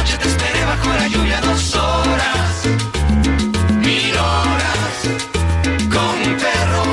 [0.00, 2.64] Noche te esperé bajo la lluvia dos horas,
[3.84, 4.94] mil horas,
[5.94, 6.84] con un perro.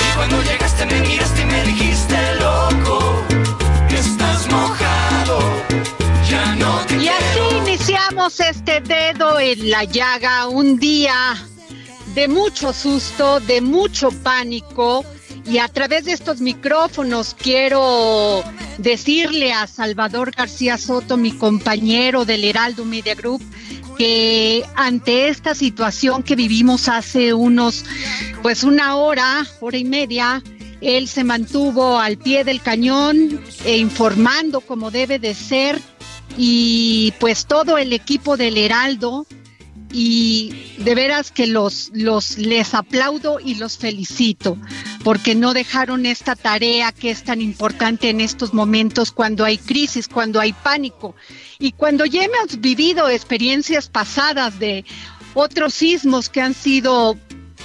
[0.00, 3.24] Y cuando llegaste me miraste y me dijiste loco,
[3.88, 5.38] estás mojado,
[6.28, 11.36] ya no te Y así iniciamos este dedo en la llaga, un día
[12.16, 15.04] de mucho susto, de mucho pánico.
[15.48, 18.42] Y a través de estos micrófonos quiero
[18.78, 23.42] decirle a Salvador García Soto, mi compañero del Heraldo Media Group,
[23.96, 27.84] que ante esta situación que vivimos hace unos,
[28.42, 30.42] pues una hora, hora y media,
[30.80, 35.80] él se mantuvo al pie del cañón e informando como debe de ser.
[36.36, 39.26] Y pues todo el equipo del Heraldo
[39.98, 44.58] y de veras que los, los les aplaudo y los felicito
[45.02, 50.06] porque no dejaron esta tarea que es tan importante en estos momentos cuando hay crisis,
[50.06, 51.14] cuando hay pánico
[51.58, 54.84] y cuando ya hemos vivido experiencias pasadas de
[55.32, 57.16] otros sismos que han sido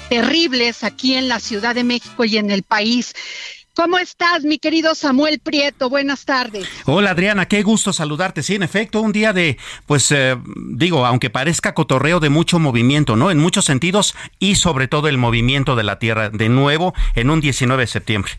[0.09, 3.13] terribles aquí en la Ciudad de México y en el país.
[3.73, 5.89] ¿Cómo estás, mi querido Samuel Prieto?
[5.89, 6.67] Buenas tardes.
[6.85, 8.43] Hola Adriana, qué gusto saludarte.
[8.43, 13.15] Sí, en efecto, un día de, pues eh, digo, aunque parezca cotorreo de mucho movimiento,
[13.15, 13.31] ¿no?
[13.31, 17.39] En muchos sentidos y sobre todo el movimiento de la Tierra de nuevo en un
[17.39, 18.31] 19 de septiembre.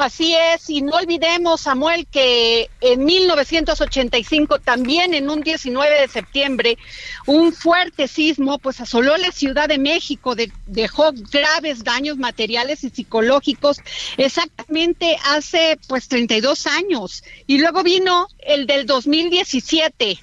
[0.00, 6.78] Así es, y no olvidemos, Samuel, que en 1985, también en un 19 de septiembre,
[7.26, 12.90] un fuerte sismo pues asoló la Ciudad de México, de- dejó graves daños materiales y
[12.90, 13.78] psicológicos
[14.16, 17.24] exactamente hace pues 32 años.
[17.48, 20.16] Y luego vino el del 2017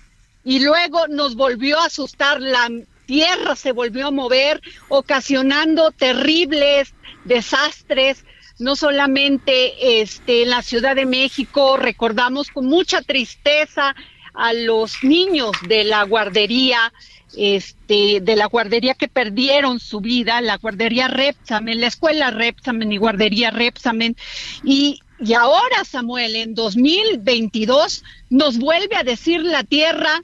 [0.46, 2.70] y luego nos volvió a asustar la
[3.08, 6.94] tierra se volvió a mover ocasionando terribles
[7.26, 8.24] desastres
[8.60, 13.96] no solamente este, en la Ciudad de México, recordamos con mucha tristeza
[14.34, 16.94] a los niños de la guardería,
[17.38, 22.98] este, de la guardería que perdieron su vida, la guardería Repsamen, la escuela Repsamen y
[22.98, 24.16] guardería Repsamen.
[24.64, 30.24] Y, y ahora, Samuel, en 2022 nos vuelve a decir la tierra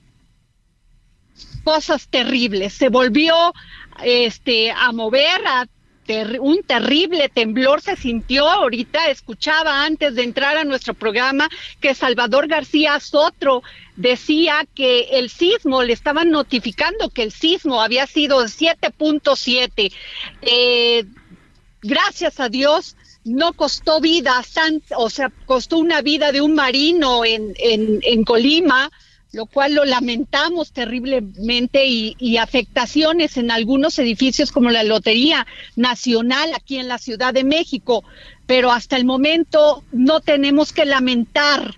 [1.63, 2.73] cosas terribles.
[2.73, 3.53] Se volvió
[4.03, 5.67] este, a mover, a
[6.39, 8.49] un terrible temblor se sintió.
[8.49, 13.63] Ahorita escuchaba antes de entrar a nuestro programa que Salvador García Sotro
[13.95, 19.93] decía que el sismo, le estaban notificando que el sismo había sido de 7.7.
[20.41, 21.05] Eh,
[21.81, 24.43] gracias a Dios no costó vida,
[24.97, 28.91] o sea, costó una vida de un marino en, en Colima,
[29.33, 35.45] lo cual lo lamentamos terriblemente y, afectaciones en algunos edificios como la Lotería
[35.75, 38.03] Nacional aquí en la Ciudad de México,
[38.45, 41.75] pero hasta el momento no tenemos que lamentar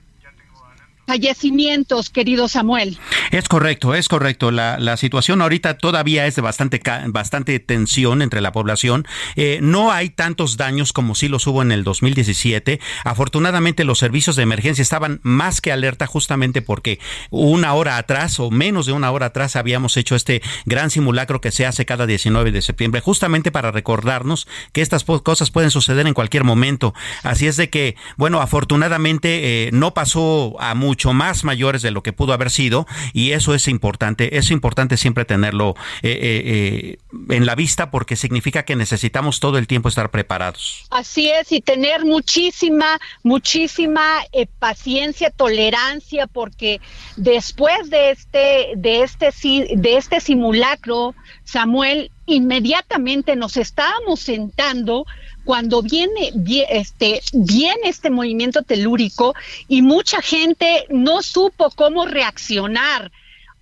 [1.06, 2.98] fallecimientos, querido Samuel.
[3.32, 4.52] Es correcto, es correcto.
[4.52, 9.06] La, la situación ahorita todavía es de bastante, bastante tensión entre la población.
[9.36, 12.80] Eh, no hay tantos daños como sí los hubo en el 2017.
[13.04, 18.50] Afortunadamente los servicios de emergencia estaban más que alerta justamente porque una hora atrás o
[18.50, 22.52] menos de una hora atrás habíamos hecho este gran simulacro que se hace cada 19
[22.52, 26.94] de septiembre justamente para recordarnos que estas cosas pueden suceder en cualquier momento.
[27.24, 31.90] Así es de que, bueno, afortunadamente eh, no pasó a muchos mucho más mayores de
[31.90, 35.74] lo que pudo haber sido y eso es importante, es importante siempre tenerlo
[36.04, 36.98] eh, eh,
[37.30, 40.86] en la vista porque significa que necesitamos todo el tiempo estar preparados.
[40.92, 44.04] Así es, y tener muchísima, muchísima
[44.60, 46.80] paciencia, tolerancia, porque
[47.16, 49.32] después de este, de este,
[49.76, 55.06] de este simulacro, Samuel, inmediatamente nos estábamos sentando
[55.44, 56.32] cuando viene,
[56.70, 59.34] este, viene este movimiento telúrico
[59.68, 63.12] y mucha gente no supo cómo reaccionar.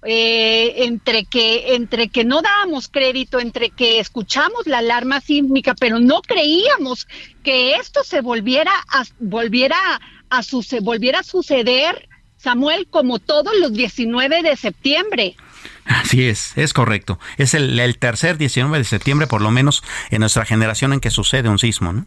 [0.03, 5.99] Eh, entre que entre que no dábamos crédito, entre que escuchamos la alarma sísmica, pero
[5.99, 7.07] no creíamos
[7.43, 9.77] que esto se volviera a, volviera
[10.31, 10.41] a,
[10.81, 15.35] volviera a suceder, Samuel, como todos los 19 de septiembre.
[15.85, 17.19] Así es, es correcto.
[17.37, 21.49] Es el, tercer 19 de septiembre, por lo menos en nuestra generación, en que sucede
[21.49, 22.05] un sismo, ¿no?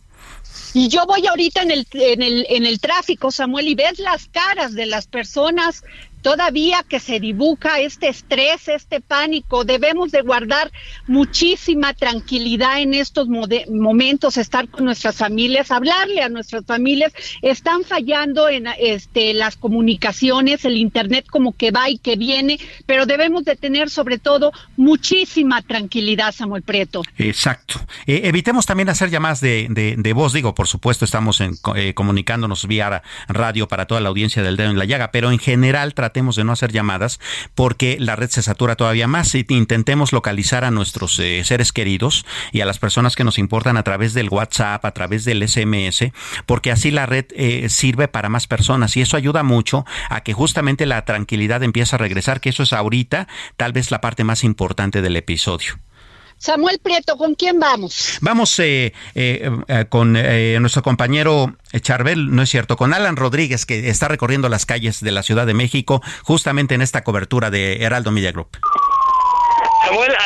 [0.72, 4.28] Y yo voy ahorita en el, en el, en el tráfico, Samuel, y ves las
[4.28, 5.84] caras de las personas
[6.24, 10.72] todavía que se dibuja este estrés, este pánico, debemos de guardar
[11.06, 17.12] muchísima tranquilidad en estos momentos, estar con nuestras familias, hablarle a nuestras familias.
[17.42, 23.04] Están fallando en este, las comunicaciones, el internet como que va y que viene, pero
[23.04, 27.02] debemos de tener sobre todo muchísima tranquilidad, Samuel Prieto.
[27.18, 27.80] Exacto.
[28.06, 32.66] Eh, evitemos también hacer llamadas de, de, voz, digo, por supuesto estamos en, eh, comunicándonos
[32.66, 36.13] vía radio para toda la audiencia del dedo en la llaga, pero en general tratamos
[36.14, 37.18] tratemos de no hacer llamadas
[37.56, 39.34] porque la red se satura todavía más.
[39.34, 43.76] Y intentemos localizar a nuestros eh, seres queridos y a las personas que nos importan
[43.76, 46.12] a través del WhatsApp, a través del SMS,
[46.46, 50.34] porque así la red eh, sirve para más personas y eso ayuda mucho a que
[50.34, 53.26] justamente la tranquilidad empiece a regresar, que eso es ahorita
[53.56, 55.80] tal vez la parte más importante del episodio.
[56.44, 58.18] Samuel Prieto, ¿con quién vamos?
[58.20, 63.88] Vamos eh, eh, eh, con nuestro compañero Charbel, no es cierto, con Alan Rodríguez, que
[63.88, 68.10] está recorriendo las calles de la Ciudad de México, justamente en esta cobertura de Heraldo
[68.10, 68.58] Media Group.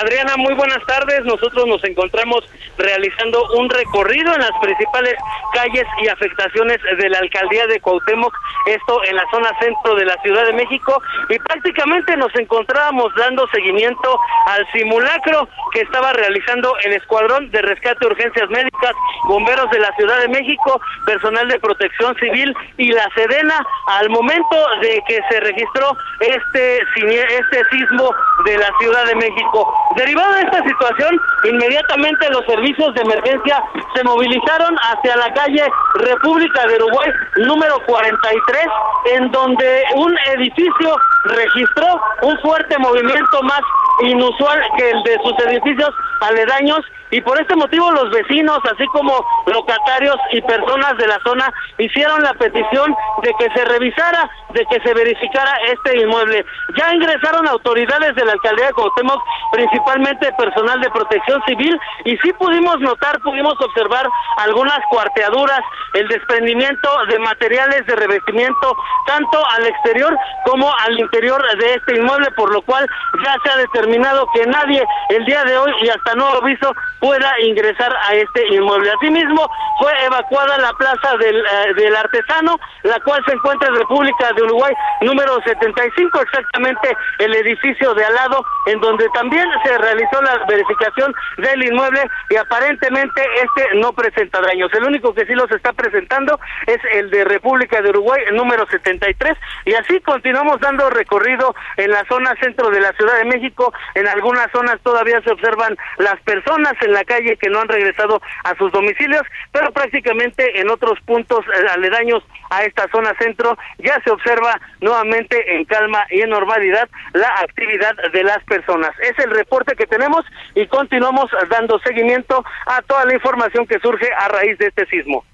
[0.01, 1.25] Adriana, muy buenas tardes.
[1.25, 2.45] Nosotros nos encontramos
[2.77, 5.15] realizando un recorrido en las principales
[5.53, 8.33] calles y afectaciones de la alcaldía de Cuauhtémoc,
[8.67, 13.49] esto en la zona centro de la Ciudad de México, y prácticamente nos encontrábamos dando
[13.49, 18.93] seguimiento al simulacro que estaba realizando el Escuadrón de Rescate de Urgencias Médicas,
[19.25, 24.57] bomberos de la Ciudad de México, personal de protección civil y la Sedena al momento
[24.81, 28.11] de que se registró este, este sismo
[28.45, 29.75] de la Ciudad de México.
[29.97, 33.63] Derivado de esta situación, inmediatamente los servicios de emergencia
[33.95, 35.65] se movilizaron hacia la calle
[35.95, 38.67] República de Uruguay número 43,
[39.15, 43.61] en donde un edificio registró un fuerte movimiento más
[44.01, 45.91] inusual que el de sus edificios
[46.21, 51.53] aledaños y por este motivo los vecinos, así como locatarios y personas de la zona,
[51.79, 56.45] hicieron la petición de que se revisara, de que se verificara este inmueble.
[56.77, 59.23] Ya ingresaron autoridades de la alcaldía de Cuauhtémoc,
[59.53, 64.07] principalmente personal de protección civil, y sí pudimos notar, pudimos observar
[64.39, 65.61] algunas cuarteaduras,
[65.95, 68.77] el desprendimiento de materiales de revestimiento,
[69.07, 72.87] tanto al exterior como al interior de este inmueble, por lo cual
[73.25, 77.33] ya se ha determinado que nadie el día de hoy y hasta nuevo aviso pueda
[77.41, 78.91] ingresar a este inmueble.
[78.93, 79.49] Asimismo,
[79.79, 84.43] fue evacuada la plaza del, eh, del artesano, la cual se encuentra en República de
[84.43, 90.45] Uruguay número 75, exactamente el edificio de al lado, en donde también se realizó la
[90.49, 94.73] verificación del inmueble y aparentemente este no presenta daños.
[94.75, 99.37] El único que sí los está presentando es el de República de Uruguay número 73
[99.65, 103.73] y así continuamos dando recorrido en la zona centro de la Ciudad de México.
[103.95, 108.21] En algunas zonas todavía se observan las personas en la calle que no han regresado
[108.45, 114.01] a sus domicilios, pero prácticamente en otros puntos eh, aledaños a esta zona centro ya
[114.03, 118.91] se observa nuevamente en calma y en normalidad la actividad de las personas.
[119.01, 124.09] Es el reporte que tenemos y continuamos dando seguimiento a toda la información que surge
[124.19, 125.25] a raíz de este sismo.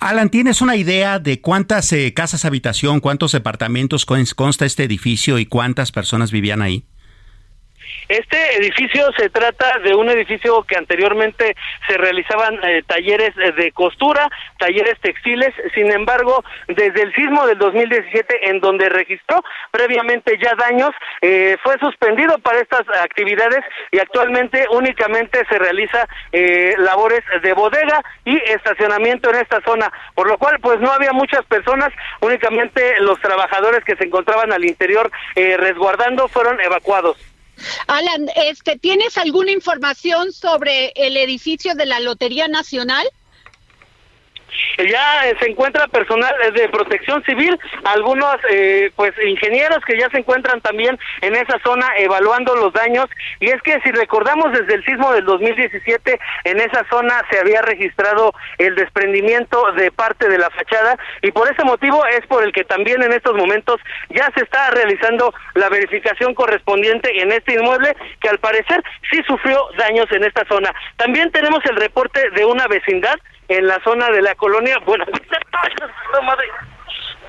[0.00, 5.46] Alan, ¿tienes una idea de cuántas eh, casas habitación, cuántos departamentos consta este edificio y
[5.46, 6.84] cuántas personas vivían ahí?
[8.10, 11.54] Este edificio se trata de un edificio que anteriormente
[11.86, 17.56] se realizaban eh, talleres eh, de costura, talleres textiles, sin embargo, desde el sismo del
[17.58, 20.90] 2017, en donde registró previamente ya daños,
[21.22, 23.60] eh, fue suspendido para estas actividades
[23.92, 26.08] y actualmente únicamente se realiza
[26.78, 31.44] labores de bodega y estacionamiento en esta zona, por lo cual pues no había muchas
[31.44, 31.90] personas,
[32.20, 37.29] únicamente los trabajadores que se encontraban al interior resguardando fueron evacuados.
[37.86, 43.06] Alan, este, ¿tienes alguna información sobre el edificio de la Lotería Nacional?
[44.86, 50.60] Ya se encuentra personal de protección civil, algunos eh, pues ingenieros que ya se encuentran
[50.60, 53.06] también en esa zona evaluando los daños
[53.40, 57.62] y es que si recordamos desde el sismo del 2017 en esa zona se había
[57.62, 62.52] registrado el desprendimiento de parte de la fachada y por ese motivo es por el
[62.52, 67.96] que también en estos momentos ya se está realizando la verificación correspondiente en este inmueble
[68.20, 70.72] que al parecer sí sufrió daños en esta zona.
[70.96, 73.18] También tenemos el reporte de una vecindad
[73.50, 74.78] en la zona de la colonia.
[74.86, 75.04] Bueno,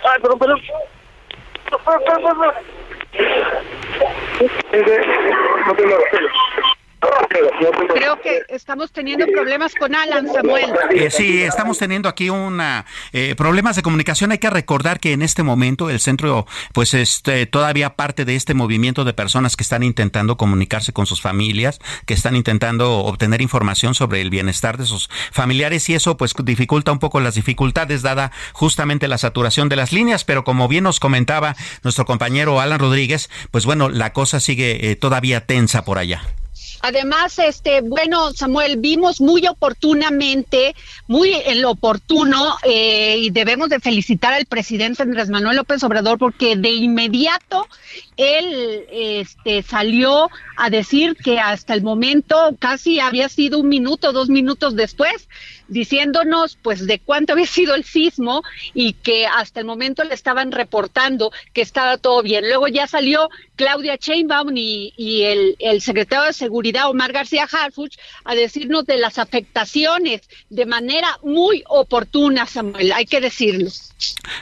[0.03, 0.61] Ay, perdón, perdón.
[7.93, 10.71] Creo que estamos teniendo problemas con Alan, Samuel.
[10.91, 14.31] Eh, sí, estamos teniendo aquí una eh, problemas de comunicación.
[14.31, 18.53] Hay que recordar que en este momento el centro, pues, este, todavía parte de este
[18.53, 23.95] movimiento de personas que están intentando comunicarse con sus familias, que están intentando obtener información
[23.95, 28.31] sobre el bienestar de sus familiares y eso, pues, dificulta un poco las dificultades dada
[28.53, 30.23] justamente la saturación de las líneas.
[30.23, 34.95] Pero como bien nos comentaba nuestro compañero Alan Rodríguez, pues bueno, la cosa sigue eh,
[34.95, 36.21] todavía tensa por allá.
[36.81, 40.75] Además, este, bueno, Samuel, vimos muy oportunamente,
[41.07, 46.17] muy en lo oportuno, eh, y debemos de felicitar al presidente Andrés Manuel López Obrador
[46.17, 47.67] porque de inmediato
[48.17, 54.29] él este, salió a decir que hasta el momento casi había sido un minuto, dos
[54.29, 55.27] minutos después,
[55.71, 60.51] diciéndonos pues de cuánto había sido el sismo y que hasta el momento le estaban
[60.51, 62.47] reportando que estaba todo bien.
[62.47, 67.95] Luego ya salió Claudia Sheinbaum y, y el, el, secretario de Seguridad Omar García Harfuch
[68.25, 73.69] a decirnos de las afectaciones de manera muy oportuna, Samuel, hay que decirlo.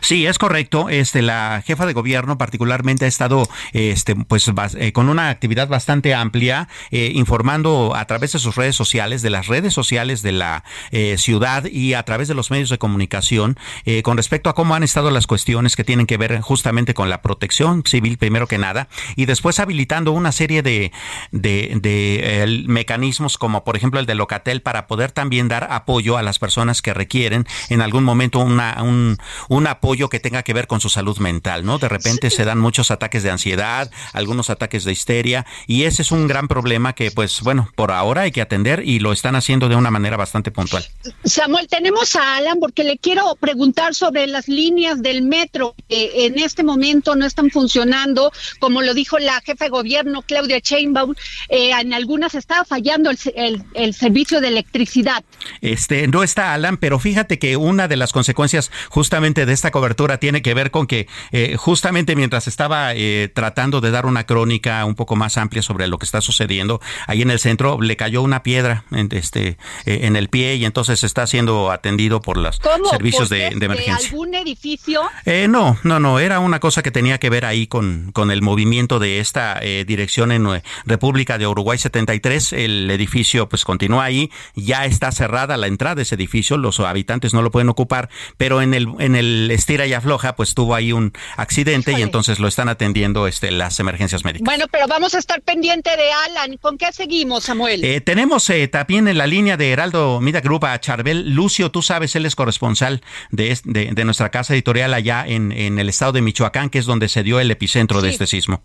[0.02, 0.90] Sí, es correcto.
[0.90, 6.14] Este, la jefa de gobierno particularmente ha estado, este, pues, eh, con una actividad bastante
[6.14, 10.64] amplia, eh, informando a través de sus redes sociales, de las redes sociales de la
[10.92, 14.76] eh, ciudad y a través de los medios de comunicación, eh, con respecto a cómo
[14.76, 18.58] han estado las cuestiones que tienen que ver justamente con la protección civil, primero que
[18.58, 20.92] nada, y después habilitando una serie de,
[21.32, 26.24] de, de mecanismos como, por ejemplo, el de Locatel para poder también dar apoyo a
[26.24, 30.68] las personas que requieren en algún momento una, un un apoyo que tenga que ver
[30.68, 31.78] con su salud mental, ¿no?
[31.80, 36.12] De repente se dan muchos ataques de ansiedad, algunos ataques de histeria, y ese es
[36.12, 39.70] un gran problema que, pues, bueno, por ahora hay que atender y lo están haciendo
[39.70, 40.86] de una manera bastante puntual.
[41.24, 46.38] Samuel, tenemos a Alan porque le quiero preguntar sobre las líneas del metro que en
[46.40, 51.16] este momento no están funcionando, como lo dijo la jefa de gobierno Claudia Sheinbaum,
[51.48, 55.24] eh, en algunas estaba fallando el, el, el servicio de electricidad.
[55.62, 60.18] Este, no está Alan, pero fíjate que una de las consecuencias justamente de esta cobertura
[60.18, 64.84] tiene que ver con que eh, justamente mientras estaba eh, tratando de dar una crónica
[64.86, 68.22] un poco más amplia sobre lo que está sucediendo ahí en el centro, le cayó
[68.22, 72.60] una piedra en, este, eh, en el pie y entonces está siendo atendido por los
[72.90, 74.10] servicios de, de, emergencia.
[74.10, 75.04] ¿Algún edificio?
[75.48, 79.00] no, no, no, era una cosa que tenía que ver ahí con, con el movimiento
[79.00, 82.54] de esta dirección en República de Uruguay 73.
[82.54, 87.34] El edificio pues continúa ahí, ya está cerrada la entrada de ese edificio, los habitantes
[87.34, 90.92] no lo pueden ocupar, pero en el, en el estira y afloja, pues tuvo ahí
[90.92, 94.46] un accidente y entonces lo están atendiendo este, las emergencias médicas.
[94.46, 96.58] Bueno, pero vamos a estar pendiente de Alan.
[96.58, 97.84] ¿Con qué seguimos, Samuel?
[97.84, 101.72] Eh, tenemos eh, también en la línea de Heraldo Mida Group a Charbel Lucio.
[101.72, 105.90] Tú sabes, él es corresponsal de, de, de nuestra casa editorial allá en, en, el
[105.90, 108.06] estado de Michoacán, que es donde se dio el epicentro sí.
[108.06, 108.62] de este sismo.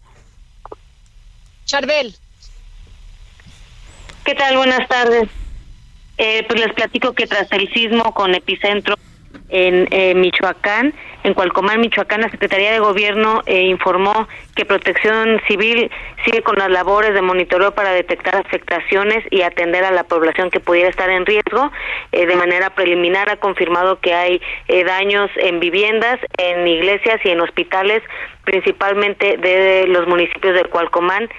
[1.64, 2.14] Charbel.
[4.24, 4.56] ¿Qué tal?
[4.56, 5.28] Buenas tardes.
[6.16, 8.94] Eh, pues les platico que tras el sismo con epicentro
[9.48, 15.90] en eh, Michoacán, en Cualcomán, Michoacán, la Secretaría de Gobierno eh, informó que Protección Civil
[16.24, 20.60] sigue con las labores de monitoreo para detectar afectaciones y atender a la población que
[20.60, 21.72] pudiera estar en riesgo.
[22.12, 27.30] Eh, de manera preliminar ha confirmado que hay eh, daños en viviendas, en iglesias y
[27.30, 28.02] en hospitales,
[28.44, 31.30] principalmente de los municipios de Cualcomán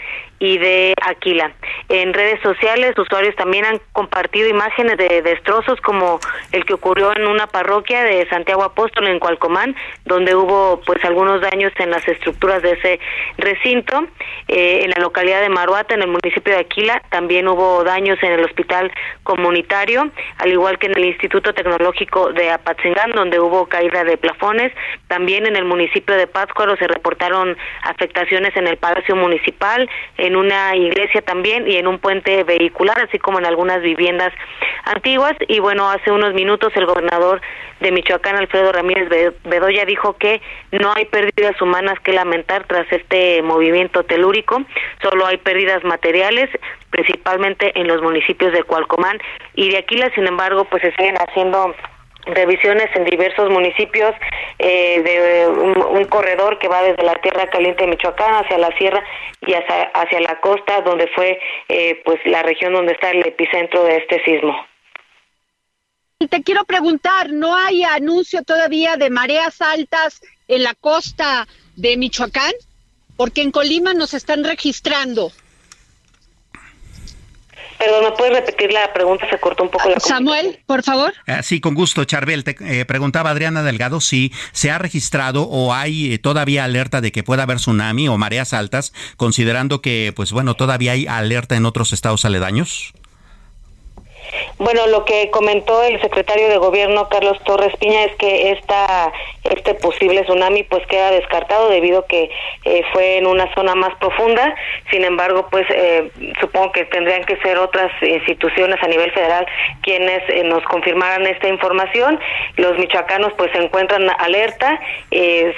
[0.45, 1.51] y de Aquila.
[1.89, 6.19] En redes sociales, usuarios también han compartido imágenes de destrozos como
[6.51, 9.75] el que ocurrió en una parroquia de Santiago Apóstol en Cualcomán,
[10.05, 12.99] donde hubo pues algunos daños en las estructuras de ese
[13.37, 14.07] recinto.
[14.47, 18.33] Eh, en la localidad de Maruata, en el municipio de Aquila, también hubo daños en
[18.33, 18.91] el hospital
[19.23, 24.71] comunitario, al igual que en el Instituto Tecnológico de Apatzingán, donde hubo caída de plafones.
[25.07, 29.89] También en el municipio de Pátzcuaro se reportaron afectaciones en el Palacio Municipal,
[30.35, 34.33] una iglesia también y en un puente vehicular, así como en algunas viviendas
[34.85, 35.33] antiguas.
[35.47, 37.41] Y bueno, hace unos minutos el gobernador
[37.79, 39.09] de Michoacán, Alfredo Ramírez
[39.43, 44.61] Bedoya, dijo que no hay pérdidas humanas que lamentar tras este movimiento telúrico,
[45.01, 46.49] solo hay pérdidas materiales,
[46.89, 49.19] principalmente en los municipios de Cualcomán
[49.55, 51.75] y de Aquila, sin embargo, pues se siguen haciendo
[52.25, 54.13] revisiones en diversos municipios
[54.59, 59.03] eh, de un, corredor que va desde la tierra caliente de Michoacán hacia la sierra
[59.41, 63.83] y hacia, hacia la costa donde fue eh, pues la región donde está el epicentro
[63.83, 64.55] de este sismo.
[66.29, 72.53] Te quiero preguntar, ¿no hay anuncio todavía de mareas altas en la costa de Michoacán?
[73.17, 75.31] Porque en Colima nos están registrando.
[77.85, 79.29] Perdón, ¿me puedes repetir la pregunta?
[79.29, 81.13] Se cortó un poco la Samuel, por favor.
[81.27, 82.43] Ah, sí, con gusto, Charbel.
[82.43, 87.11] Te eh, preguntaba Adriana Delgado si se ha registrado o hay eh, todavía alerta de
[87.11, 91.67] que pueda haber tsunami o mareas altas, considerando que, pues bueno, todavía hay alerta en
[91.67, 92.91] otros estados aledaños.
[94.57, 99.13] Bueno, lo que comentó el secretario de Gobierno Carlos Torres Piña es que esta
[99.49, 102.29] este posible tsunami pues queda descartado debido que
[102.63, 104.55] eh, fue en una zona más profunda.
[104.89, 109.45] Sin embargo, pues eh, supongo que tendrían que ser otras instituciones a nivel federal
[109.81, 112.19] quienes eh, nos confirmaran esta información.
[112.57, 114.79] Los michoacanos pues se encuentran alerta.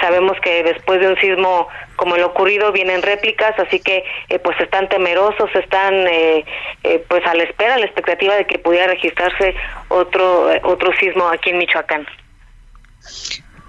[0.02, 4.04] sabemos que después de un sismo como el ocurrido vienen réplicas, así que
[4.44, 6.06] pues están temerosos, están
[7.08, 9.56] pues a la espera, a la expectativa de que pudiera registrarse
[9.88, 12.06] otro otro sismo aquí en Michoacán.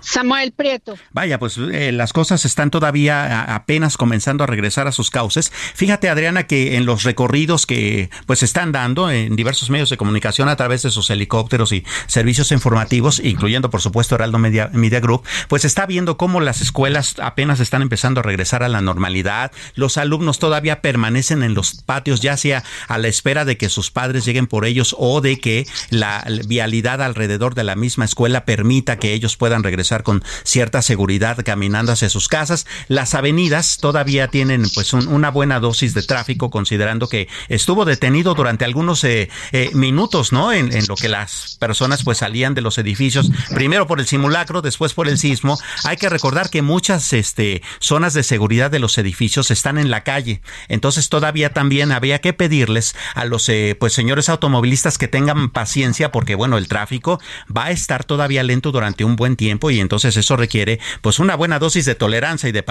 [0.09, 0.97] Samuel Prieto.
[1.13, 5.53] Vaya, pues eh, las cosas están todavía apenas comenzando a regresar a sus cauces.
[5.75, 10.49] Fíjate, Adriana, que en los recorridos que pues están dando en diversos medios de comunicación
[10.49, 15.25] a través de sus helicópteros y servicios informativos, incluyendo por supuesto Heraldo Media, Media Group,
[15.47, 19.53] pues está viendo cómo las escuelas apenas están empezando a regresar a la normalidad.
[19.75, 23.91] Los alumnos todavía permanecen en los patios, ya sea a la espera de que sus
[23.91, 28.99] padres lleguen por ellos o de que la vialidad alrededor de la misma escuela permita
[28.99, 32.67] que ellos puedan regresar con cierta seguridad caminando hacia sus casas.
[32.89, 38.65] Las avenidas todavía tienen pues una buena dosis de tráfico considerando que estuvo detenido durante
[38.65, 40.53] algunos eh, eh, minutos, ¿no?
[40.53, 44.95] En, lo que las personas pues salían de los edificios, primero por el simulacro, después
[44.95, 45.59] por el sismo.
[45.85, 50.05] Hay que recordar que muchas este, zonas de seguridad de los edificios están en la
[50.05, 50.41] calle.
[50.69, 56.13] Entonces todavía también había que pedirles a los eh, pues señores automovilistas que tengan paciencia
[56.13, 57.21] porque bueno, el tráfico
[57.55, 61.35] va a estar todavía lento durante un buen tiempo y entonces eso requiere pues una
[61.35, 62.63] buena dosis de tolerancia y de,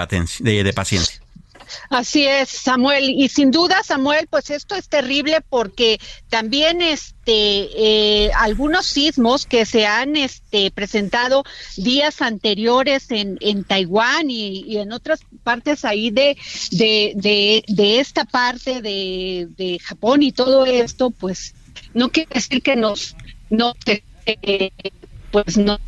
[0.62, 1.20] de, paciencia.
[1.90, 3.10] Así es, Samuel.
[3.10, 9.66] Y sin duda, Samuel, pues esto es terrible porque también este eh, algunos sismos que
[9.66, 11.42] se han este, presentado
[11.76, 16.36] días anteriores en, en Taiwán y, en otras partes ahí de,
[16.70, 21.52] de, de, esta parte de, de, Japón y todo esto, pues
[21.94, 23.16] no quiere decir que nos
[23.50, 23.74] no
[24.24, 24.70] eh,
[25.32, 25.80] pues no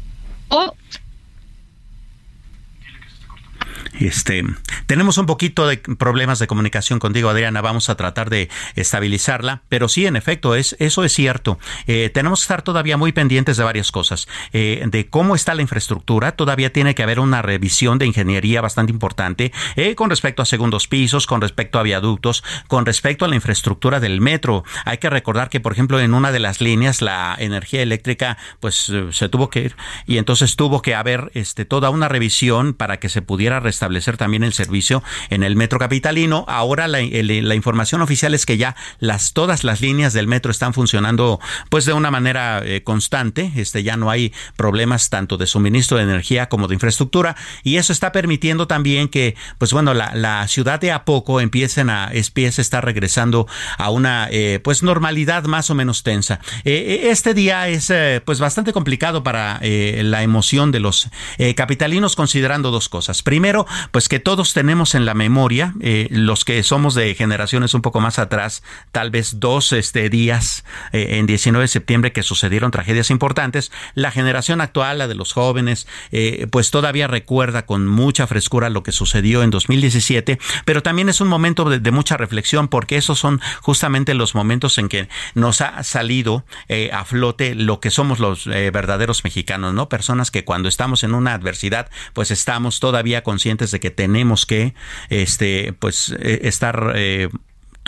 [4.00, 4.42] Este,
[4.86, 7.60] tenemos un poquito de problemas de comunicación contigo, Adriana.
[7.60, 11.58] Vamos a tratar de estabilizarla, pero sí, en efecto, es eso es cierto.
[11.86, 15.60] Eh, tenemos que estar todavía muy pendientes de varias cosas, eh, de cómo está la
[15.60, 16.32] infraestructura.
[16.32, 20.88] Todavía tiene que haber una revisión de ingeniería bastante importante eh, con respecto a segundos
[20.88, 24.64] pisos, con respecto a viaductos, con respecto a la infraestructura del metro.
[24.86, 28.90] Hay que recordar que, por ejemplo, en una de las líneas la energía eléctrica, pues
[29.10, 33.10] se tuvo que ir y entonces tuvo que haber este toda una revisión para que
[33.10, 36.44] se pudiera restablecer también el servicio en el metro capitalino.
[36.48, 41.40] Ahora la, información oficial es que ya las todas las líneas del metro están funcionando
[41.68, 43.52] pues de una manera eh, constante.
[43.56, 47.92] Este ya no hay problemas tanto de suministro de energía como de infraestructura y eso
[47.92, 52.62] está permitiendo también que pues bueno la, ciudad de a poco empiecen a empiece a
[52.62, 53.46] estar regresando
[53.78, 56.40] a una eh, pues normalidad más o menos tensa.
[56.64, 57.92] Eh, este día es
[58.24, 61.08] pues bastante complicado para la emoción de los
[61.56, 63.22] capitalinos considerando dos cosas.
[63.22, 67.82] Primero, pues que todos tenemos en la memoria, eh, los que somos de generaciones un
[67.82, 68.62] poco más atrás,
[68.92, 74.10] tal vez dos este, días eh, en 19 de septiembre que sucedieron tragedias importantes, la
[74.10, 78.92] generación actual, la de los jóvenes, eh, pues todavía recuerda con mucha frescura lo que
[78.92, 84.14] sucedió en 2017, pero también es un momento de, mucha reflexión porque esos son justamente
[84.14, 86.44] los momentos en que nos ha salido
[86.92, 89.88] a flote lo que somos los verdaderos mexicanos, ¿no?
[89.88, 94.74] Personas que cuando estamos en una adversidad, pues estamos todavía conscientes de que tenemos que
[95.10, 97.28] este pues eh, estar eh,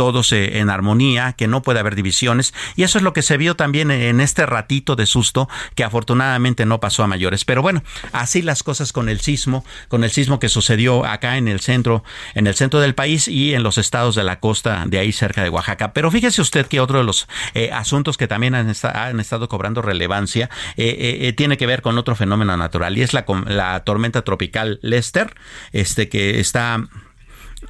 [0.03, 2.55] todos eh, en armonía, que no puede haber divisiones.
[2.75, 6.67] Y eso es lo que se vio también en este ratito de susto, que afortunadamente
[6.67, 7.45] no pasó a mayores.
[7.45, 11.47] Pero bueno, así las cosas con el sismo, con el sismo que sucedió acá en
[11.47, 12.03] el centro,
[12.35, 15.45] en el centro del país y en los estados de la costa de ahí cerca
[15.45, 15.93] de Oaxaca.
[15.93, 20.51] Pero fíjese usted que otro de los eh, asuntos que también han, estado cobrando relevancia
[20.77, 25.33] eh, tiene que ver con otro fenómeno natural y es la, la tormenta tropical Lester,
[25.71, 26.89] este que está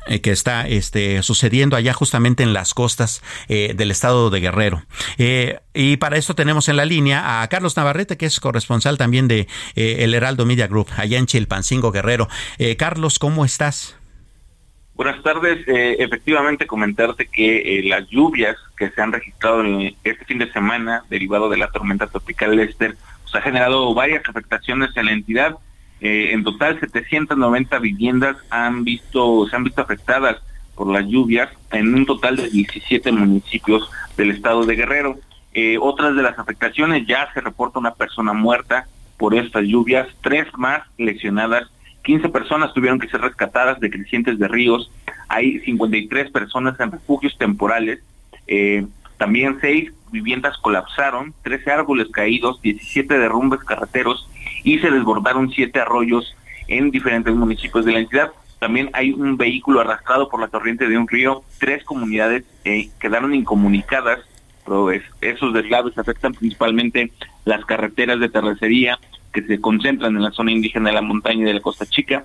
[0.06, 4.82] eh, que está este, sucediendo allá justamente en las costas eh, del estado de Guerrero.
[5.18, 9.28] Eh, y para esto tenemos en la línea a Carlos Navarrete, que es corresponsal también
[9.28, 12.28] de El Heraldo Media Group, allá en Chilpancingo Guerrero.
[12.76, 13.96] Carlos, ¿cómo estás?
[14.94, 15.64] Buenas tardes.
[15.66, 21.48] efectivamente, comentarte que las lluvias que se han registrado en este fin de semana, derivado
[21.48, 25.56] de la tormenta tropical Lester, pues, ha generado varias afectaciones en la entidad
[26.02, 30.42] eh, en total, 790 viviendas han visto, se han visto afectadas
[30.74, 35.20] por las lluvias en un total de 17 municipios del estado de Guerrero.
[35.54, 40.48] Eh, otras de las afectaciones ya se reporta una persona muerta por estas lluvias, tres
[40.56, 41.70] más lesionadas,
[42.02, 44.90] 15 personas tuvieron que ser rescatadas de crecientes de ríos,
[45.28, 48.00] hay 53 personas en refugios temporales,
[48.48, 48.84] eh,
[49.18, 54.28] también seis viviendas colapsaron, 13 árboles caídos, 17 derrumbes carreteros
[54.64, 56.34] y se desbordaron siete arroyos
[56.68, 58.32] en diferentes municipios de la entidad.
[58.58, 61.42] También hay un vehículo arrastrado por la corriente de un río.
[61.58, 64.20] Tres comunidades eh, quedaron incomunicadas,
[65.20, 67.10] esos deslaves afectan principalmente
[67.44, 68.98] las carreteras de terracería
[69.32, 72.24] que se concentran en la zona indígena de la montaña y de la Costa Chica.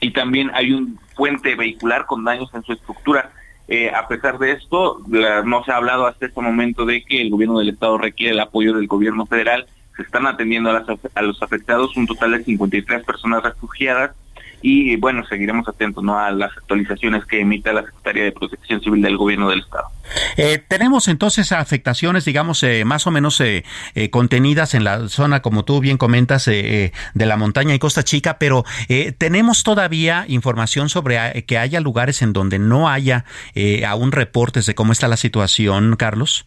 [0.00, 3.32] Y también hay un puente vehicular con daños en su estructura.
[3.68, 5.02] Eh, a pesar de esto,
[5.44, 8.40] no se ha hablado hasta este momento de que el gobierno del estado requiere el
[8.40, 9.66] apoyo del gobierno federal
[10.02, 14.12] están atendiendo a, los afectados, un total de 53 personas refugiadas
[14.62, 16.18] y bueno, seguiremos atentos ¿no?
[16.18, 19.86] a las actualizaciones que emita la Secretaría de Protección Civil del Gobierno del Estado.
[20.36, 23.64] Eh, tenemos entonces afectaciones, digamos, eh, más o menos eh,
[24.10, 28.64] contenidas en la zona, como tú bien comentas, de la montaña y Costa Chica, pero
[29.18, 33.24] tenemos todavía información sobre que haya lugares en donde no haya
[33.86, 36.46] aún reportes de cómo está la situación, Carlos.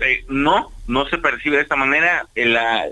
[0.00, 2.26] Eh, no, no se percibe de esta manera.
[2.34, 2.84] Eh, la,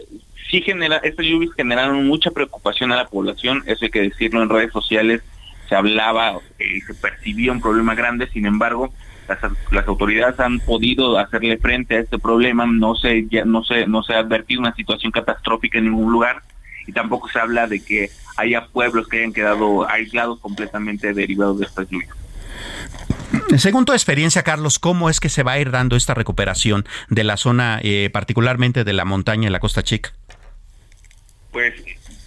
[0.51, 4.49] sí genera, estas lluvias generaron mucha preocupación a la población, eso hay que decirlo en
[4.49, 5.23] redes sociales,
[5.69, 8.93] se hablaba y se percibía un problema grande, sin embargo,
[9.29, 9.39] las,
[9.73, 14.15] las, autoridades han podido hacerle frente a este problema, no se, no se, no se
[14.15, 16.43] ha advertido una situación catastrófica en ningún lugar
[16.87, 21.67] y tampoco se habla de que haya pueblos que hayan quedado aislados completamente derivados de
[21.67, 22.17] estas lluvias.
[23.57, 27.25] Según tu experiencia, Carlos, ¿cómo es que se va a ir dando esta recuperación de
[27.25, 30.13] la zona, eh, particularmente de la montaña y la Costa Chica?
[31.53, 31.75] Pues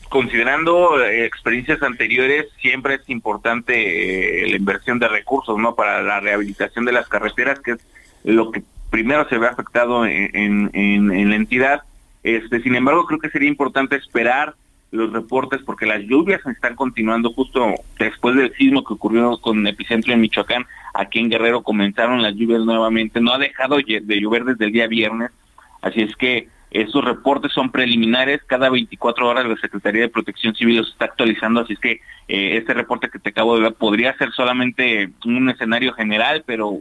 [0.07, 5.75] considerando eh, experiencias anteriores, siempre es importante eh, la inversión de recursos, ¿no?
[5.75, 7.79] Para la rehabilitación de las carreteras, que es
[8.23, 11.83] lo que primero se ve afectado en, en la entidad.
[12.23, 14.55] Este, sin embargo, creo que sería importante esperar
[14.91, 20.13] los reportes porque las lluvias están continuando justo después del sismo que ocurrió con epicentro
[20.13, 20.65] en Michoacán.
[20.93, 23.21] Aquí en Guerrero comenzaron las lluvias nuevamente.
[23.21, 25.31] No ha dejado de llover desde el día viernes.
[25.81, 28.41] Así es que esos reportes son preliminares.
[28.43, 31.61] Cada 24 horas la Secretaría de Protección Civil los está actualizando.
[31.61, 31.91] Así es que
[32.27, 36.77] eh, este reporte que te acabo de dar podría ser solamente un escenario general, pero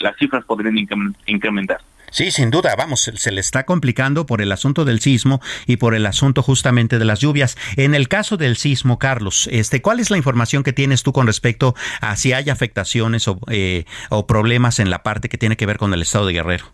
[0.00, 0.78] las cifras podrían
[1.26, 1.80] incrementar.
[2.16, 5.94] Sí, sin duda, vamos, se le está complicando por el asunto del sismo y por
[5.94, 7.58] el asunto justamente de las lluvias.
[7.76, 11.26] En el caso del sismo, Carlos, este, ¿cuál es la información que tienes tú con
[11.26, 13.84] respecto a si hay afectaciones o, eh,
[14.26, 16.64] problemas en la parte que tiene que ver con el estado de Guerrero?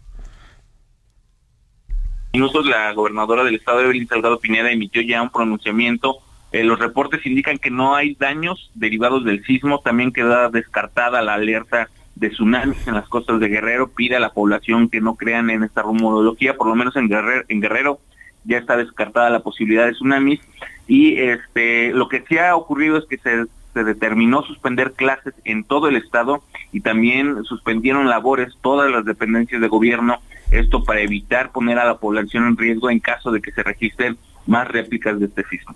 [2.35, 6.19] Nosotros, la gobernadora del estado, Evelyn Salgado Pineda, emitió ya un pronunciamiento.
[6.53, 9.81] Eh, los reportes indican que no hay daños derivados del sismo.
[9.81, 14.33] También queda descartada la alerta de tsunamis en las costas de Guerrero, pide a la
[14.33, 17.99] población que no crean en esta rumorología, por lo menos en Guerrero, en Guerrero
[18.45, 20.41] ya está descartada la posibilidad de tsunamis
[20.87, 25.65] y este lo que sí ha ocurrido es que se, se determinó suspender clases en
[25.65, 30.19] todo el estado y también suspendieron labores todas las dependencias de gobierno,
[30.51, 34.19] esto para evitar poner a la población en riesgo en caso de que se registren
[34.47, 35.75] más réplicas de este sismo.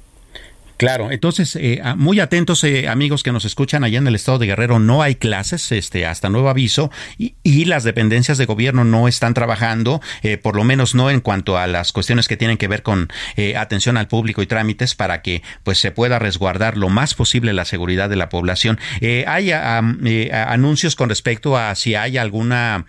[0.76, 4.46] Claro, entonces eh, muy atentos eh, amigos que nos escuchan allá en el estado de
[4.46, 7.34] Guerrero, no hay clases este, hasta nuevo aviso y,
[7.66, 11.66] las dependencias de gobierno no están trabajando, eh, por lo menos no en cuanto a
[11.66, 13.08] las cuestiones que tienen que ver con
[13.56, 17.64] atención al público y trámites para que pues se pueda resguardar lo más posible la
[17.64, 18.78] seguridad de la población.
[19.26, 22.86] hay anuncios con respecto a si hay alguna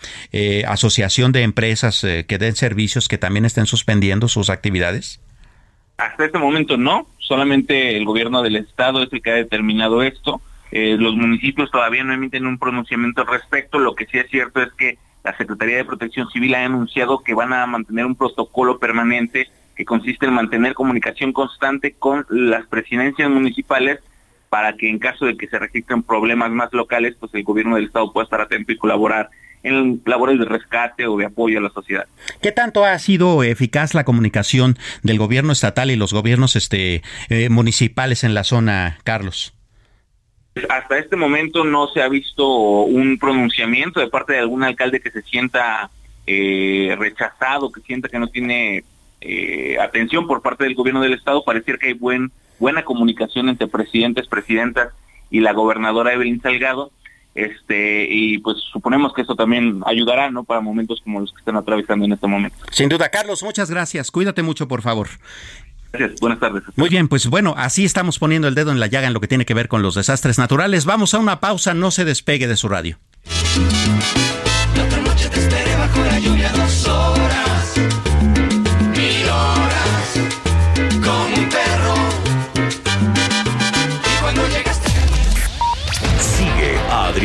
[0.67, 5.19] asociación de empresas que den servicios que también estén suspendiendo sus actividades.
[5.97, 10.42] Hasta este momento no, solamente el gobierno del estado es el que ha determinado esto.
[10.72, 13.80] Eh, los municipios todavía no emiten un pronunciamiento al respecto.
[13.80, 17.34] Lo que sí es cierto es que la Secretaría de Protección Civil ha anunciado que
[17.34, 23.30] van a mantener un protocolo permanente que consiste en mantener comunicación constante con las presidencias
[23.30, 24.00] municipales
[24.50, 27.86] para que en caso de que se registren problemas más locales, pues el gobierno del
[27.86, 29.30] estado pueda estar atento y colaborar
[29.63, 32.06] en labores de rescate o de apoyo a la sociedad.
[32.41, 37.50] ¿Qué tanto ha sido eficaz la comunicación del gobierno estatal y los gobiernos este, eh,
[37.50, 39.54] municipales en la zona, Carlos?
[40.70, 45.12] hasta este momento no se ha visto un pronunciamiento de parte de algún alcalde que
[45.12, 45.89] se sienta
[46.26, 48.84] eh, rechazado, que sienta que no tiene
[49.22, 51.43] eh, atención por parte del gobierno del estado.
[51.43, 54.93] Pareciera que hay buen, buena comunicación entre presidentes, presidentas
[55.30, 56.91] y la gobernadora Evelyn Salgado.
[57.38, 60.43] Este, y pues suponemos que eso también ayudará, ¿no?
[60.43, 62.58] Para momentos como los que están atravesando en este momento.
[62.71, 64.10] Sin duda, Carlos, muchas gracias.
[64.10, 65.08] Cuídate mucho, por favor.
[65.93, 66.63] Gracias, buenas tardes.
[66.76, 69.28] Muy bien, pues bueno, así estamos poniendo el dedo en la llaga en lo que
[69.28, 70.86] tiene que ver con los desastres naturales.
[70.86, 72.97] Vamos a una pausa, no se despegue de su radio.
[74.76, 76.88] La otra noche te esperé bajo la lluvia dos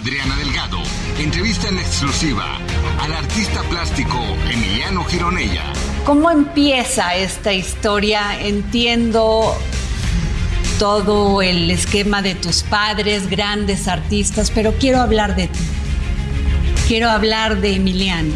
[0.00, 0.78] Adriana Delgado
[1.18, 2.56] entrevista en exclusiva
[3.00, 4.18] al artista plástico
[4.50, 5.74] Emiliano Gironella.
[6.06, 8.40] ¿Cómo empieza esta historia?
[8.40, 9.54] Entiendo
[10.78, 15.60] todo el esquema de tus padres, grandes artistas, pero quiero hablar de ti.
[16.88, 18.32] Quiero hablar de Emiliano.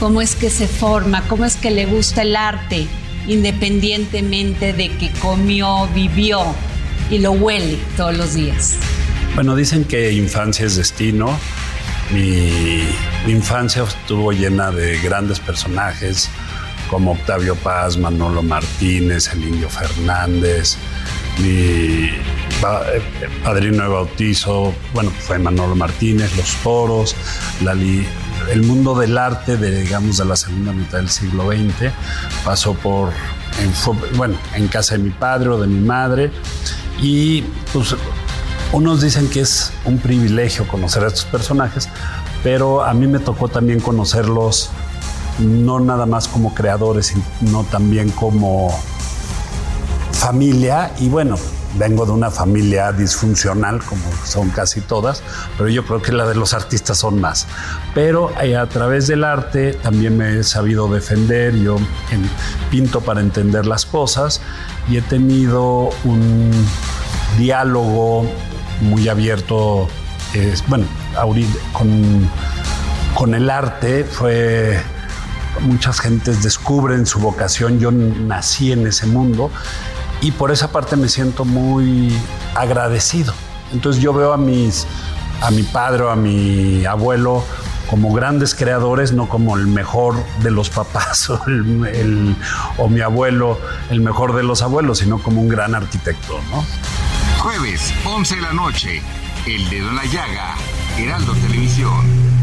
[0.00, 1.28] ¿Cómo es que se forma?
[1.28, 2.86] ¿Cómo es que le gusta el arte?
[3.28, 6.54] Independientemente de que comió, vivió
[7.10, 8.78] y lo huele todos los días.
[9.34, 11.36] Bueno, dicen que infancia es destino.
[12.12, 12.84] Mi,
[13.26, 16.30] infancia estuvo llena de grandes personajes
[16.88, 20.76] como Octavio Paz, Manolo Martínez, el Indio Fernández,
[21.38, 22.12] mi eh,
[23.42, 27.16] padrino de bautizo, bueno, fue Manolo Martínez, Los Toros,
[28.52, 31.90] el mundo del arte, de, digamos, de la segunda mitad del siglo XX,
[32.44, 33.10] pasó por,
[34.16, 36.30] bueno, en casa de mi padre o de mi madre,
[37.00, 37.42] y
[37.72, 37.96] pues
[38.74, 41.88] unos dicen que es un privilegio conocer a estos personajes,
[42.42, 44.70] pero a mí me tocó también conocerlos
[45.38, 48.76] no nada más como creadores, sino también como
[50.10, 50.90] familia.
[50.98, 51.36] Y bueno,
[51.78, 55.22] vengo de una familia disfuncional, como son casi todas,
[55.56, 57.46] pero yo creo que la de los artistas son más.
[57.94, 61.76] Pero eh, a través del arte también me he sabido defender, yo
[62.72, 64.40] pinto para entender las cosas
[64.88, 66.50] y he tenido un
[67.38, 68.26] diálogo
[68.80, 69.88] muy abierto,
[70.68, 70.86] bueno,
[71.72, 72.28] con,
[73.14, 74.80] con el arte fue
[75.60, 79.50] muchas gentes descubren su vocación, yo nací en ese mundo
[80.20, 82.16] y por esa parte me siento muy
[82.54, 83.32] agradecido.
[83.72, 84.86] Entonces yo veo a mis
[85.40, 87.44] a mi padre o a mi abuelo
[87.90, 91.40] como grandes creadores, no como el mejor de los papás o,
[92.78, 93.58] o mi abuelo,
[93.90, 96.64] el mejor de los abuelos, sino como un gran arquitecto, ¿no?
[97.44, 99.02] Jueves, 11 de la noche.
[99.44, 100.56] El dedo en la llaga.
[100.96, 102.33] Heraldo Televisión.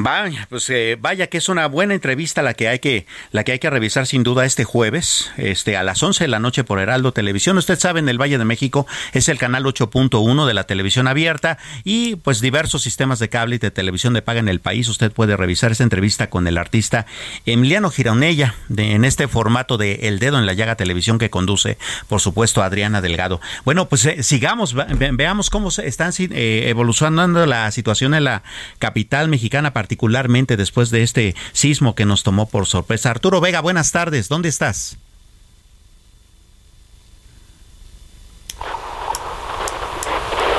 [0.00, 3.50] Vaya, pues eh, vaya que es una buena entrevista la que hay que la que
[3.50, 6.78] hay que revisar sin duda este jueves, este a las 11 de la noche por
[6.78, 7.58] Heraldo Televisión.
[7.58, 11.58] Usted sabe, en el Valle de México es el canal 8.1 de la televisión abierta
[11.82, 14.88] y pues diversos sistemas de cable y de televisión de paga en el país.
[14.88, 17.04] Usted puede revisar esta entrevista con el artista
[17.44, 21.76] Emiliano Gironella de, en este formato de El Dedo en la Llaga Televisión que conduce,
[22.06, 23.40] por supuesto, Adriana Delgado.
[23.64, 28.44] Bueno, pues eh, sigamos, veamos cómo se están eh, evolucionando la situación en la
[28.78, 33.10] capital mexicana particularmente después de este sismo que nos tomó por sorpresa.
[33.10, 34.98] Arturo Vega, buenas tardes, ¿dónde estás?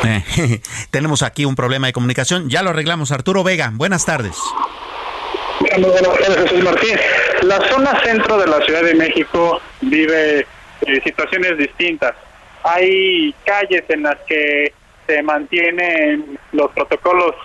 [0.03, 3.11] Eh, tenemos aquí un problema de comunicación, ya lo arreglamos.
[3.11, 4.35] Arturo Vega, buenas tardes.
[5.77, 6.97] Muy buenas tardes, Jesús Martín.
[7.43, 12.15] La zona centro de la Ciudad de México vive eh, situaciones distintas.
[12.63, 14.73] Hay calles en las que
[15.05, 17.35] se mantienen los protocolos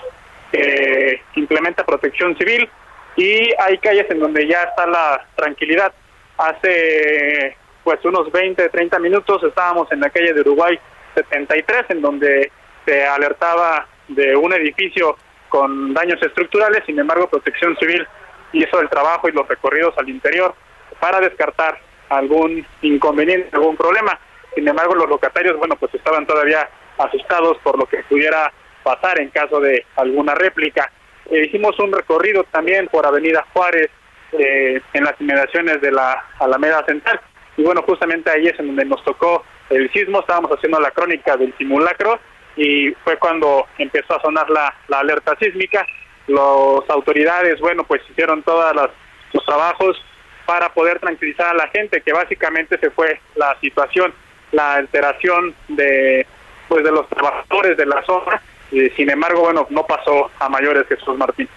[0.54, 2.68] que implementa protección civil
[3.16, 5.92] y hay calles en donde ya está la tranquilidad.
[6.38, 10.78] Hace pues unos 20, 30 minutos estábamos en la calle de Uruguay
[11.14, 12.50] 73 en donde
[12.84, 15.16] se alertaba de un edificio
[15.48, 18.06] con daños estructurales, sin embargo Protección Civil
[18.52, 20.54] hizo el trabajo y los recorridos al interior
[21.00, 24.18] para descartar algún inconveniente, algún problema.
[24.54, 28.52] Sin embargo, los locatarios, bueno, pues estaban todavía asustados por lo que pudiera
[28.84, 30.92] pasar en caso de alguna réplica.
[31.30, 33.90] Eh, hicimos un recorrido también por Avenida Juárez
[34.32, 37.20] eh, en las inmediaciones de la Alameda Central
[37.56, 41.36] y bueno, justamente ahí es en donde nos tocó el sismo, estábamos haciendo la crónica
[41.36, 42.18] del simulacro
[42.56, 45.86] y fue cuando empezó a sonar la, alerta sísmica.
[46.26, 48.74] Las autoridades, bueno, pues hicieron todos
[49.32, 50.02] los trabajos
[50.46, 54.12] para poder tranquilizar a la gente, que básicamente se fue la situación,
[54.52, 56.26] la alteración de
[56.68, 61.16] pues de los trabajadores de la zona sin embargo, bueno, no pasó a mayores Jesús
[61.16, 61.48] Martín.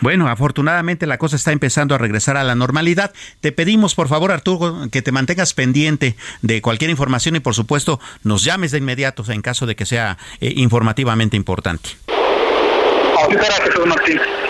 [0.00, 3.12] Bueno, afortunadamente la cosa está empezando a regresar a la normalidad.
[3.40, 8.00] Te pedimos, por favor, Arturo, que te mantengas pendiente de cualquier información y, por supuesto,
[8.22, 11.90] nos llames de inmediato en caso de que sea eh, informativamente importante.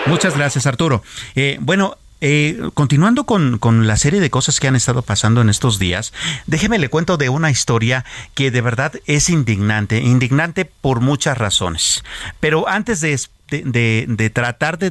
[0.07, 1.03] Muchas gracias, Arturo.
[1.35, 5.49] Eh, bueno, eh, continuando con, con, la serie de cosas que han estado pasando en
[5.49, 6.11] estos días,
[6.47, 12.03] déjeme le cuento de una historia que de verdad es indignante, indignante por muchas razones.
[12.39, 13.13] Pero antes de
[13.47, 14.89] de, tratar de,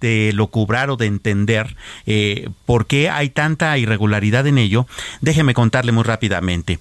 [0.00, 4.86] de, locubrar o de entender eh, por qué hay tanta irregularidad en ello,
[5.20, 6.78] déjeme contarle muy rápidamente.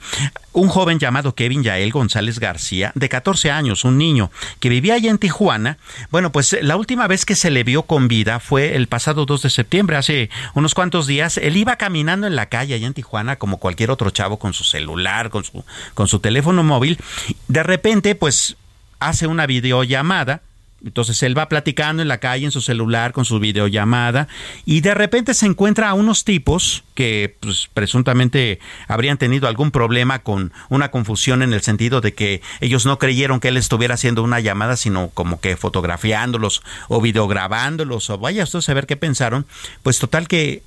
[0.53, 5.09] Un joven llamado Kevin Yael González García, de 14 años, un niño que vivía allá
[5.09, 5.77] en Tijuana,
[6.11, 9.41] bueno, pues la última vez que se le vio con vida fue el pasado 2
[9.43, 11.38] de septiembre, hace unos cuantos días.
[11.38, 14.63] Él iba caminando en la calle allá en Tijuana como cualquier otro chavo con su
[14.63, 16.99] celular, con su, con su teléfono móvil.
[17.47, 18.55] De repente, pues
[18.99, 20.41] hace una videollamada
[20.86, 24.28] entonces él va platicando en la calle en su celular con su videollamada
[24.65, 30.19] y de repente se encuentra a unos tipos que pues, presuntamente habrían tenido algún problema
[30.19, 34.21] con una confusión en el sentido de que ellos no creyeron que él estuviera haciendo
[34.21, 39.45] una llamada, sino como que fotografiándolos o videograbándolos o vaya a saber qué pensaron.
[39.82, 40.62] Pues total que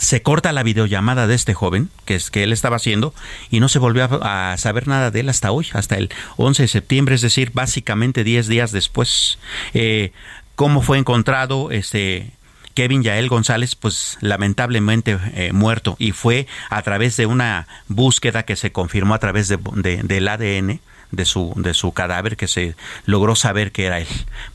[0.00, 3.14] se corta la videollamada de este joven, que es que él estaba haciendo,
[3.50, 6.68] y no se volvió a, saber nada de él hasta hoy, hasta el 11 de
[6.68, 9.38] septiembre, es decir, básicamente 10 días después.
[9.74, 10.12] Eh,
[10.56, 12.32] ¿Cómo fue encontrado este
[12.74, 18.56] Kevin Yael González, pues lamentablemente eh, muerto, y fue a través de una búsqueda que
[18.56, 19.58] se confirmó a través de,
[20.02, 20.80] del ADN
[21.10, 22.74] de su, de su cadáver que se
[23.06, 24.06] logró saber que era él.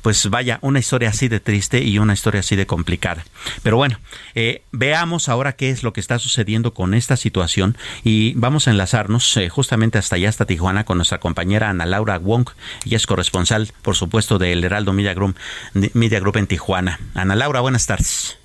[0.01, 3.25] Pues vaya, una historia así de triste y una historia así de complicada.
[3.63, 3.99] Pero bueno,
[4.33, 8.71] eh, veamos ahora qué es lo que está sucediendo con esta situación y vamos a
[8.71, 12.49] enlazarnos eh, justamente hasta allá, hasta Tijuana, con nuestra compañera Ana Laura Wong.
[12.85, 15.35] Ella es corresponsal, por supuesto, del Heraldo Media Group,
[15.73, 16.99] Media Group en Tijuana.
[17.13, 18.37] Ana Laura, buenas tardes.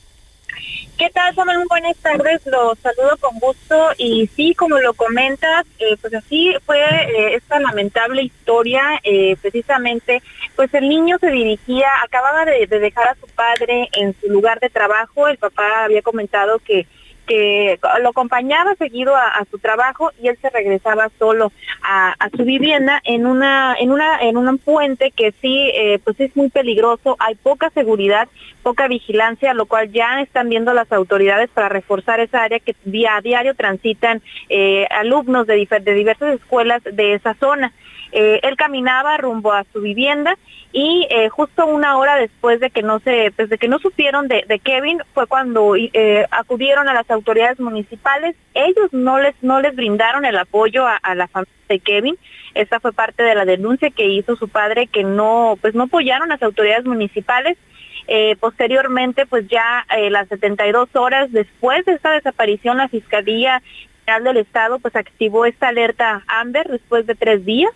[1.01, 1.61] ¿Qué tal, Samuel?
[1.61, 3.89] Muy buenas tardes, los saludo con gusto.
[3.97, 10.23] Y sí, como lo comentas, eh, pues así fue eh, esta lamentable historia, eh, precisamente,
[10.57, 14.69] pues el niño se dirigía, acababa de dejar a su padre en su lugar de
[14.69, 16.87] trabajo, el papá había comentado que
[17.31, 23.01] que lo acompañaba seguido a, su trabajo y él se regresaba solo a, su vivienda
[23.05, 27.15] en una en una en un puente que sí eh, pues es muy peligroso.
[27.21, 28.29] Hay poca seguridad
[28.65, 33.15] poca vigilancia lo cual ya están viendo las autoridades para reforzar esa área que día
[33.15, 37.73] a diario transitan eh, alumnos de, de diversas escuelas de esa zona
[38.13, 40.37] eh, él caminaba rumbo a su vivienda
[40.73, 44.61] y eh, justo una hora después de que no se, pues que no supieron de,
[44.63, 48.37] Kevin fue cuando eh, acudieron a las autoridades municipales.
[48.55, 52.19] Ellos no les no les brindaron el apoyo a, la familia de Kevin.
[52.55, 56.29] Esa fue parte de la denuncia que hizo su padre que no pues no apoyaron
[56.29, 57.57] las autoridades municipales
[58.41, 63.63] posteriormente, pues ya las 72 horas después de esta desaparición, la Fiscalía
[64.05, 67.71] General del Estado pues activó esta alerta Amber después de tres días.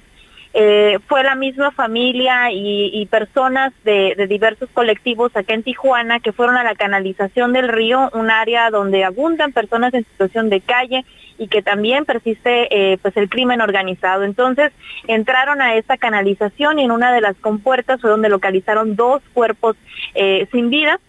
[0.57, 6.57] Eh, fue la misma familia y, personas de, diversos colectivos acá en Tijuana que fueron
[6.57, 11.05] a la canalización del río, un área donde abundan personas en situación de calle
[11.39, 14.23] y que también persiste eh, pues el crimen organizado.
[14.23, 14.73] Entonces
[15.09, 19.77] entraron a esta canalización y en una de las compuertas fue donde localizaron dos cuerpos
[20.15, 21.01] eh, sin vida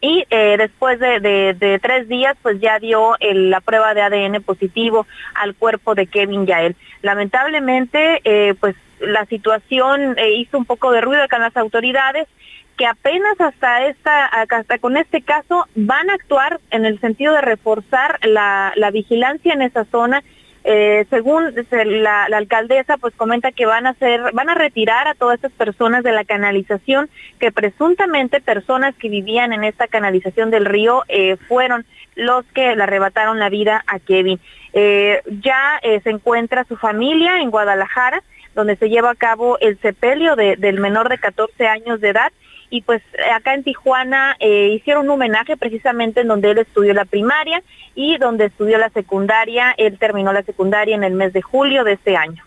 [0.00, 5.54] y eh, después de, tres días pues ya dio la prueba de ADN positivo al
[5.54, 6.76] cuerpo de Kevin Yael.
[7.02, 12.28] Lamentablemente eh, pues la situación eh, hizo un poco de ruido en las autoridades
[12.76, 17.40] que apenas hasta esta hasta con este caso van a actuar en el sentido de
[17.40, 20.22] reforzar la, la vigilancia en esa zona
[20.70, 21.54] eh, según
[22.02, 23.96] la, alcaldesa, pues comenta que van a
[24.34, 27.08] van a retirar a todas estas personas de la canalización,
[27.40, 32.82] que presuntamente personas que vivían en esta canalización del río eh, fueron los que le
[32.82, 34.40] arrebataron la vida a Kevin.
[34.74, 38.22] Eh, ya se encuentra su familia en Guadalajara,
[38.54, 42.30] donde se lleva a cabo el sepelio del menor de 14 años de edad
[42.70, 43.02] y pues
[43.34, 47.62] acá en Tijuana eh, hicieron un homenaje precisamente en donde él estudió la primaria
[47.94, 49.74] y donde estudió la secundaria.
[49.76, 52.44] Él terminó la secundaria en el mes de julio de este año.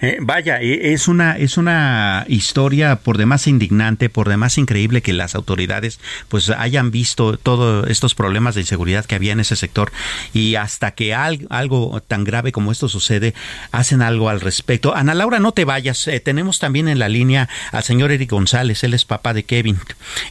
[0.00, 5.12] Eh, vaya, e, es una, es una historia por demás indignante, por demás increíble que
[5.12, 9.92] las autoridades pues hayan visto todos estos problemas de inseguridad que había en ese sector
[10.32, 13.34] y hasta que algo tan grave como esto sucede,
[13.70, 14.94] hacen algo al respecto.
[14.94, 16.08] Ana Laura, no te vayas.
[16.08, 19.78] Eh, tenemos también en la línea al señor Eric González, él es papá de Kevin.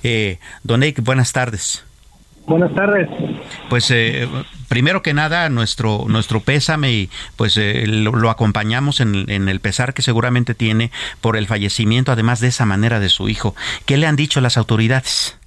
[0.03, 1.83] Eh, don Eric, buenas tardes.
[2.45, 3.07] Buenas tardes.
[3.69, 4.27] Pues eh,
[4.71, 9.93] primero que nada, nuestro, nuestro pésame y pues eh, lo, acompañamos en, en, el pesar
[9.93, 13.53] que seguramente tiene por el fallecimiento, además de esa manera de su hijo.
[13.85, 15.37] ¿Qué le han dicho las autoridades?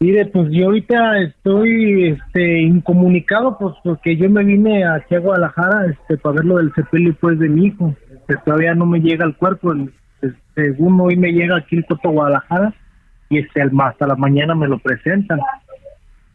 [0.00, 5.86] Mire, pues yo ahorita estoy este, incomunicado, pues porque yo me vine aquí a Guadalajara
[5.92, 7.94] este, para ver lo del sepelio pues de mi hijo.
[8.12, 9.72] Este, todavía no me llega el cuerpo,
[10.20, 12.74] este, según hoy me llega aquí el Coto Guadalajara
[13.30, 15.38] y este, hasta la mañana me lo presentan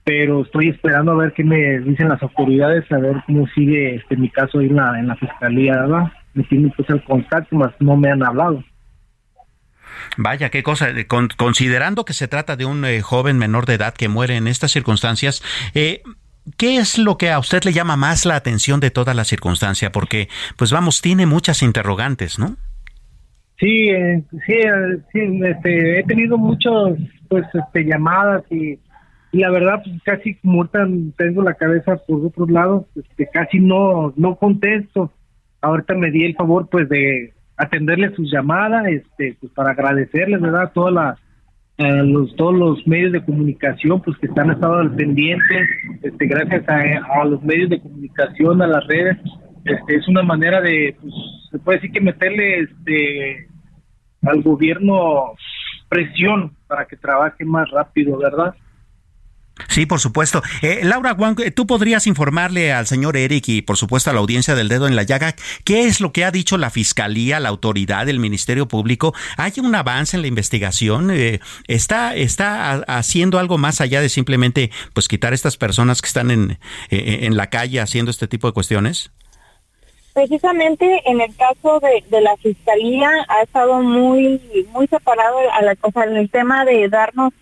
[0.08, 4.16] pero estoy esperando a ver qué me dicen las autoridades, a ver cómo sigue este
[4.16, 6.14] mi caso ahí en la, en la fiscalía, ¿verdad?
[6.34, 8.64] Me tienen pues el contacto, más no me han hablado.
[10.16, 10.88] Vaya, qué cosa.
[11.36, 14.72] considerando que se trata de un eh, joven menor de edad que muere en estas
[14.72, 15.43] circunstancias,
[15.76, 16.03] eh,
[16.55, 19.91] ¿qué es lo que a usted le llama más la atención de toda la circunstancia?
[19.91, 22.55] Porque, pues vamos, tiene muchas interrogantes, ¿no?
[23.60, 24.55] Sí, eh, sí,
[25.12, 26.97] sí este, he tenido muchos,
[27.28, 28.80] pues, este, llamadas y
[29.32, 34.13] y la verdad pues casi muerta tengo la cabeza por otros lados este casi no
[34.15, 35.11] no contesto.
[35.61, 40.71] Ahorita me di el favor pues de atenderle sus llamadas este pues para agradecerles verdad
[40.73, 41.19] todas las
[41.78, 45.67] eh, los todos los medios de comunicación pues que están estado al pendiente.
[46.03, 49.17] Este gracias a, a, los medios de comunicación a las redes.
[49.65, 51.13] Este es una manera de pues
[51.51, 53.47] se puede decir que meterle este
[54.23, 55.34] al gobierno
[55.89, 58.55] presión para que trabaje más rápido verdad
[59.70, 60.41] Sí, por supuesto.
[60.62, 64.20] Eh, Laura Wang, eh, tú podrías informarle al señor Eric y por supuesto a la
[64.20, 67.49] audiencia del dedo en la llaga qué es lo que ha dicho la Fiscalía, la
[67.49, 69.14] autoridad, el Ministerio Público.
[69.36, 71.12] ¿Hay un avance en la investigación?
[71.12, 76.08] Eh, ¿Está, está haciendo algo más allá de simplemente pues quitar a estas personas que
[76.08, 79.12] están en, en la calle haciendo este tipo de cuestiones?
[80.18, 84.41] Precisamente en el caso de, de la fiscalía ha estado muy
[84.74, 87.34] muy separado a la, o en el tema de darnos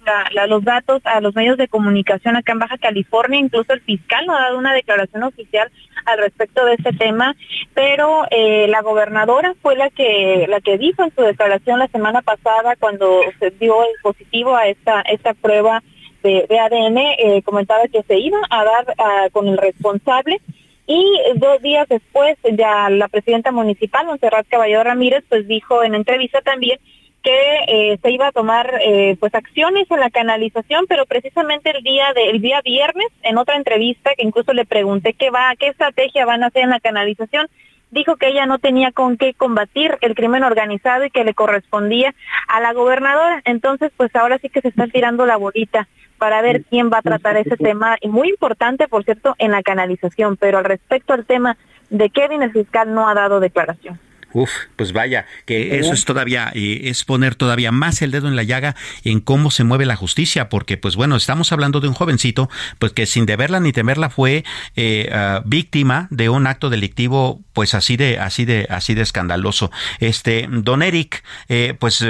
[0.49, 4.35] los datos a los medios de comunicación acá en Baja California, incluso el fiscal no
[4.35, 5.71] ha dado una declaración oficial
[6.03, 7.33] al respecto de este tema,
[7.73, 12.23] pero eh, la gobernadora fue la que la que dijo en su declaración la semana
[12.23, 15.81] pasada cuando se dio el positivo a esta esta prueba
[16.23, 20.41] de, ADN, eh, comentaba que se iba a dar ah, con el responsable
[20.87, 21.03] y
[21.35, 26.79] dos días después, ya la presidenta municipal, Montserrat Caballero Ramírez, pues dijo en entrevista también
[27.23, 31.83] que eh, se iba a tomar eh, pues acciones en la canalización, pero precisamente el
[31.83, 36.25] día de, día viernes, en otra entrevista que incluso le pregunté qué va, qué estrategia
[36.25, 37.47] van a hacer en la canalización,
[37.89, 42.13] dijo que ella no tenía con qué combatir el crimen organizado y que le correspondía
[42.47, 43.41] a la gobernadora.
[43.45, 45.87] Entonces, pues ahora sí que se está tirando la bolita
[46.17, 49.63] para ver quién va a tratar ese tema, y muy importante, por cierto, en la
[49.63, 51.57] canalización, pero al respecto al tema
[51.89, 53.99] de Kevin, el fiscal no ha dado declaración.
[54.35, 58.35] Uf, pues vaya, que eso es todavía, eh, es poner todavía más el dedo en
[58.35, 61.93] la llaga en cómo se mueve la justicia, porque pues bueno, estamos hablando de un
[61.93, 64.43] jovencito, pues que sin deberla ni temerla fue
[64.75, 69.71] eh, ah, víctima de un acto delictivo, pues así de, así de, así de escandaloso.
[70.01, 72.05] Este, don Eric, eh, pues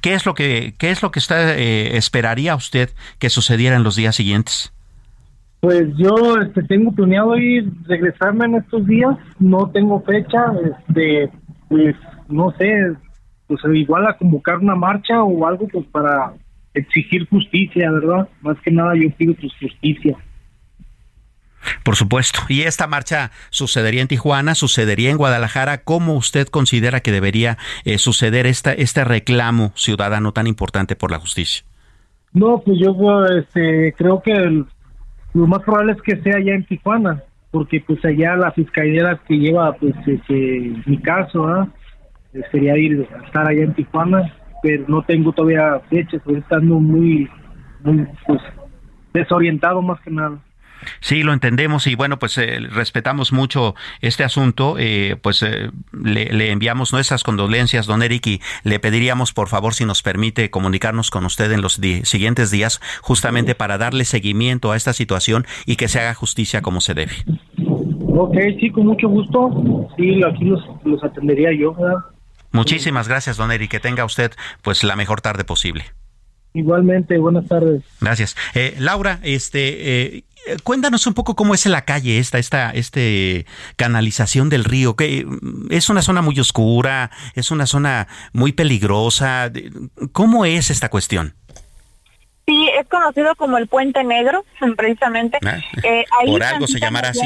[0.00, 3.82] ¿qué es lo que, qué es lo que usted eh, esperaría usted que sucediera en
[3.82, 4.72] los días siguientes?
[5.60, 11.30] Pues yo este, tengo planeado ir, regresarme en estos días, no tengo fecha, este,
[11.68, 11.94] pues
[12.28, 12.94] no sé,
[13.46, 16.32] pues igual a convocar una marcha o algo pues para
[16.72, 18.28] exigir justicia, ¿verdad?
[18.40, 20.16] Más que nada yo pido pues justicia.
[21.82, 22.40] Por supuesto.
[22.48, 25.82] Y esta marcha sucedería en Tijuana, sucedería en Guadalajara.
[25.82, 31.18] ¿Cómo usted considera que debería eh, suceder esta, este reclamo ciudadano tan importante por la
[31.18, 31.64] justicia?
[32.32, 32.94] No, pues yo
[33.26, 34.64] este, creo que
[35.34, 39.36] lo más probable es que sea allá en Tijuana, porque pues allá la fiscalía que
[39.36, 41.68] lleva pues este, mi caso,
[42.32, 46.78] eh, sería ir a estar allá en Tijuana, pero no tengo todavía fechas, estoy estando
[46.78, 47.28] muy,
[47.82, 48.40] muy pues,
[49.12, 50.38] desorientado más que nada.
[51.00, 54.76] Sí, lo entendemos y bueno, pues eh, respetamos mucho este asunto.
[54.78, 59.84] Eh, pues eh, le, enviamos nuestras condolencias, don Eric, y le pediríamos por favor si
[59.84, 64.92] nos permite comunicarnos con usted en los siguientes días, justamente para darle seguimiento a esta
[64.92, 67.12] situación y que se haga justicia como se debe.
[68.16, 69.88] Ok, sí, con mucho gusto.
[69.96, 71.74] Sí, aquí los, los atendería yo.
[72.52, 73.70] Muchísimas gracias, don Eric.
[73.70, 75.84] Que tenga usted pues la mejor tarde posible.
[76.52, 77.82] Igualmente, buenas tardes.
[78.00, 78.36] Gracias.
[78.78, 80.24] Laura, este, eh,
[80.62, 83.46] cuéntanos un poco cómo es la calle esta, esta, este
[83.76, 89.50] canalización del río, que mm, es una zona muy oscura, es una zona muy peligrosa.
[90.12, 91.34] ¿Cómo es esta cuestión?
[92.46, 94.44] Sí, es conocido como el Puente Negro,
[94.76, 95.38] precisamente.
[95.44, 97.20] Ah, eh, por algo se llamará así.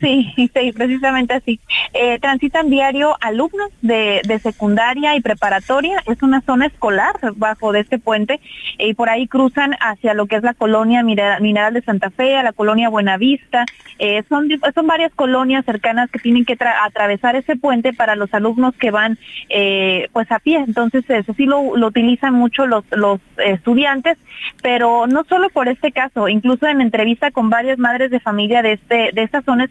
[0.00, 1.60] Sí, sí, precisamente así.
[1.92, 6.02] Eh, transitan diario alumnos de, de, secundaria y preparatoria.
[6.06, 8.40] Es una zona escolar bajo de este puente
[8.78, 12.42] y por ahí cruzan hacia lo que es la colonia Mineral de Santa Fe, a
[12.42, 13.64] la colonia Buenavista.
[13.98, 18.74] Eh, son, son varias colonias cercanas que tienen que atravesar ese puente para los alumnos
[18.74, 19.18] que van
[19.48, 20.64] eh, pues a pie.
[20.66, 24.18] Entonces eso sí lo, lo utilizan mucho los, los estudiantes,
[24.62, 28.72] pero no solo por este caso, incluso en entrevista con varias madres de familia de,
[28.72, 29.64] este, de esta zona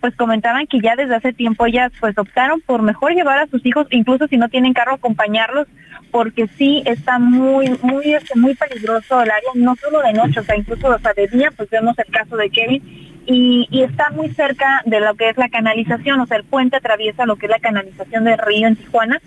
[0.00, 3.64] pues comentaban que ya desde hace tiempo ellas pues optaron por mejor llevar a sus
[3.64, 5.66] hijos, incluso si no tienen carro, acompañarlos,
[6.10, 10.42] porque sí está muy, muy, este, muy peligroso el área, no solo de noche, o
[10.42, 12.82] sea, incluso hasta de día, pues vemos el caso de Kevin,
[13.26, 17.26] y, está muy cerca de lo que es la canalización, o sea, el puente atraviesa
[17.26, 19.20] lo que es la canalización del río en Tijuana,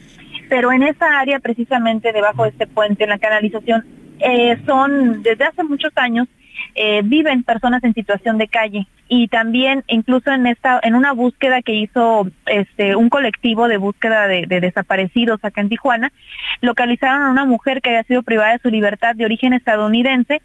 [0.49, 3.85] pero en esa área, precisamente debajo de este puente, en la canalización,
[4.19, 6.27] eh, son desde hace muchos años
[6.75, 8.87] eh, viven personas en situación de calle.
[9.07, 14.27] Y también incluso en esta en una búsqueda que hizo este un colectivo de búsqueda
[14.27, 16.13] de, de, desaparecidos acá en Tijuana
[16.61, 20.41] localizaron a una mujer que había sido privada de su libertad de origen estadounidense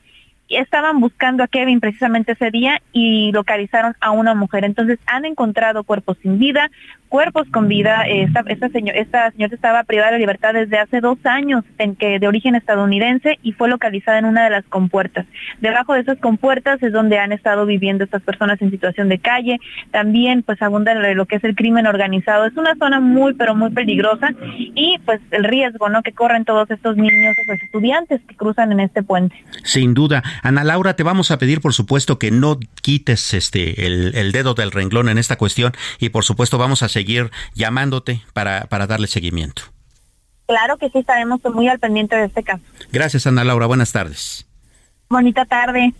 [0.48, 4.64] estaban buscando a Kevin precisamente ese día y localizaron a una mujer.
[4.64, 6.70] Entonces han encontrado cuerpos sin vida,
[7.08, 8.02] cuerpos con vida.
[8.06, 12.18] Esta, esta, señor, esta señora estaba privada de libertad desde hace dos años, en que
[12.18, 15.26] de origen estadounidense, y fue localizada en una de las compuertas.
[15.60, 19.58] Debajo de esas compuertas es donde han estado viviendo estas personas en situación de calle.
[19.90, 22.46] También pues abunda lo que es el crimen organizado.
[22.46, 26.70] Es una zona muy pero muy peligrosa y pues el riesgo no que corren todos
[26.70, 29.36] estos niños, los estudiantes que cruzan en este puente.
[29.62, 30.22] Sin duda.
[30.42, 34.70] Ana Laura, te vamos a pedir, por supuesto, que no quites este el, dedo del
[34.70, 39.62] renglón en esta cuestión y, por supuesto, vamos a seguir llamándote para, para darle seguimiento.
[40.46, 42.62] Claro que sí, estaremos muy al pendiente de este caso.
[42.92, 43.66] Gracias, Ana Laura.
[43.66, 44.46] Buenas tardes.
[45.08, 45.92] Bonita tarde.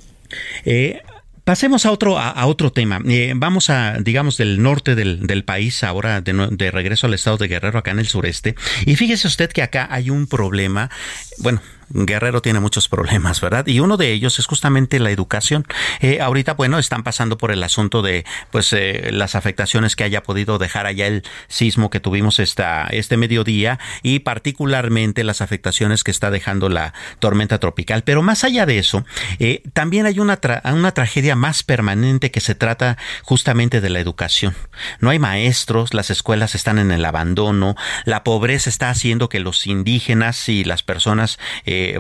[0.65, 1.03] Eh,
[1.47, 3.01] Pasemos a otro, a, otro tema.
[3.07, 7.37] Eh, vamos a, digamos, del norte del, del país, ahora de, de, regreso al estado
[7.37, 8.57] de Guerrero, acá en el sureste.
[8.85, 10.91] Y fíjese usted que acá hay un problema,
[11.39, 13.67] bueno, Guerrero tiene muchos problemas, ¿verdad?
[13.67, 15.65] Y uno de ellos es justamente la educación.
[16.01, 20.23] Eh, ahorita, bueno, están pasando por el asunto de, pues, eh, las afectaciones que haya
[20.23, 26.11] podido dejar allá el sismo que tuvimos esta, este mediodía y particularmente las afectaciones que
[26.11, 28.03] está dejando la tormenta tropical.
[28.03, 29.05] Pero más allá de eso,
[29.39, 34.55] eh, también hay una, una tragedia más permanente que se trata justamente de la educación.
[35.01, 39.67] No hay maestros, las escuelas están en el abandono, la pobreza está haciendo que los
[39.67, 41.39] indígenas y las personas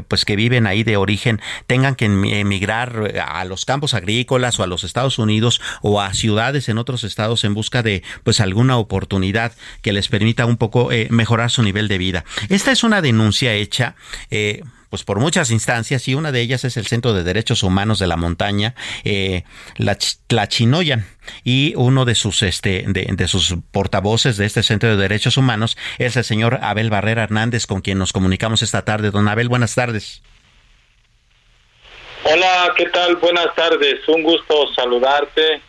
[0.08, 4.66] pues que viven ahí de origen tengan que emigrar a los campos agrícolas o a
[4.66, 9.52] los Estados Unidos o a ciudades en otros estados en busca de pues alguna oportunidad
[9.82, 12.24] que les permita un poco eh, mejorar su nivel de vida.
[12.48, 13.94] Esta es una denuncia hecha
[14.30, 17.98] eh, pues por muchas instancias y una de ellas es el Centro de Derechos Humanos
[17.98, 18.74] de la Montaña,
[19.04, 19.44] eh,
[19.76, 19.96] la,
[20.48, 21.06] Chinoyan
[21.44, 25.76] y uno de sus este de, de, sus portavoces de este Centro de Derechos Humanos
[25.98, 29.10] es el señor Abel Barrera Hernández con quien nos comunicamos esta tarde.
[29.10, 30.22] Don Abel, buenas tardes.
[32.24, 33.16] Hola, ¿qué tal?
[33.16, 34.06] Buenas tardes.
[34.08, 35.62] Un gusto saludarte.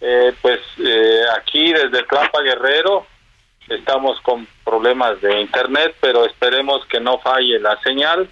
[0.00, 3.06] Eh, pues eh, aquí desde Tlapa Guerrero
[3.68, 8.28] estamos con problemas de internet, pero esperemos que no falle la señal.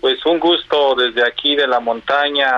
[0.00, 2.50] Pues un gusto desde aquí de la montaña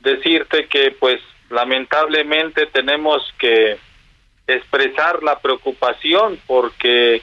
[0.00, 3.78] decirte que pues lamentablemente tenemos que
[4.46, 7.22] expresar la preocupación porque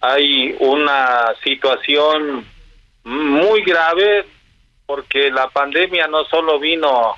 [0.00, 2.46] hay una situación
[3.04, 4.24] muy grave
[4.86, 7.14] porque la pandemia no solo vino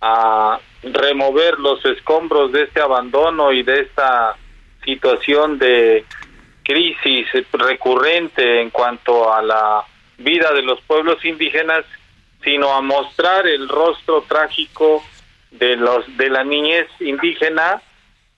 [0.00, 4.36] a remover los escombros de este abandono y de esta
[4.84, 6.04] situación de
[6.64, 9.84] crisis recurrente en cuanto a la
[10.18, 11.84] vida de los pueblos indígenas,
[12.42, 15.02] sino a mostrar el rostro trágico
[15.50, 17.80] de los de la niñez indígena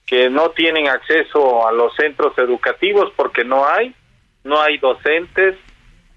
[0.05, 3.93] que no tienen acceso a los centros educativos porque no hay,
[4.43, 5.55] no hay docentes,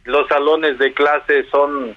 [0.05, 1.97] los salones de clase son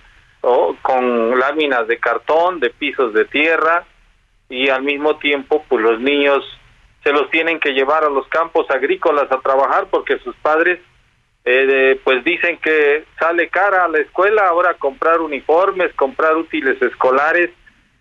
[0.82, 3.86] con láminas de cartón, de pisos de tierra
[4.50, 6.44] y al mismo tiempo pues los niños
[7.04, 10.80] se los tienen que llevar a los campos agrícolas a trabajar porque sus padres
[11.46, 17.50] eh, pues dicen que sale cara a la escuela ahora comprar uniformes, comprar útiles escolares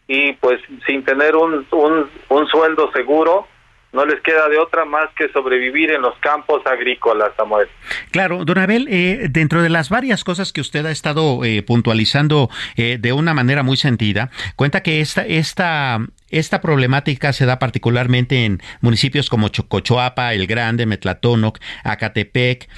[0.06, 3.46] y pues sin tener un, un, un sueldo seguro
[3.92, 7.68] no les queda de otra más que sobrevivir en los campos agrícolas, Samuel.
[8.10, 12.48] Claro, don Abel, eh, dentro de las varias cosas que usted ha estado eh, puntualizando
[12.76, 15.98] eh, de una manera muy sentida, cuenta que esta, esta,
[16.30, 22.68] esta problemática se da particularmente en municipios como Chocochoapa, El Grande, Metlatónoc, Acatepec,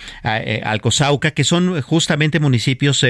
[0.64, 3.04] Alcozauca, que son justamente municipios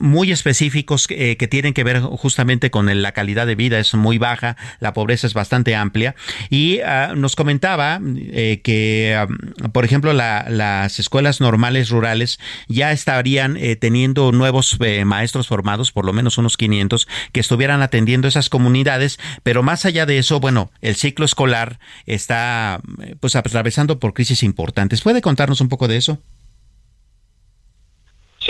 [0.00, 4.18] muy específicos eh, que tienen que ver justamente con la calidad de vida es muy
[4.18, 6.16] baja, la pobreza es bastante amplia
[6.48, 9.28] y ah, nos comentaba eh, que, ah,
[9.72, 16.12] por ejemplo, las escuelas normales rurales ya estarían eh, teniendo nuevos maestros formados, por lo
[16.12, 20.96] menos unos 500, que estuvieran atendiendo esas comunidades, pero más allá de eso, bueno, el
[20.96, 22.80] ciclo escolar está
[23.20, 25.02] pues atravesando por crisis importantes.
[25.02, 26.18] ¿Puede contarnos un poco de eso?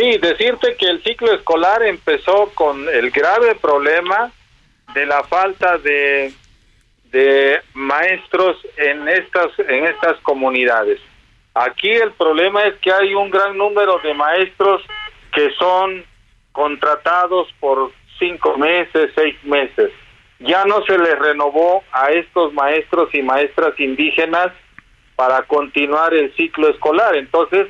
[0.00, 4.32] Sí, decirte que el ciclo escolar empezó con el grave problema
[4.94, 6.32] de la falta de,
[7.12, 10.98] de maestros en estas, en estas comunidades.
[11.52, 14.82] Aquí el problema es que hay un gran número de maestros
[15.34, 16.02] que son
[16.52, 19.90] contratados por cinco meses, seis meses.
[20.38, 24.50] Ya no se les renovó a estos maestros y maestras indígenas
[25.14, 27.16] para continuar el ciclo escolar.
[27.16, 27.66] Entonces,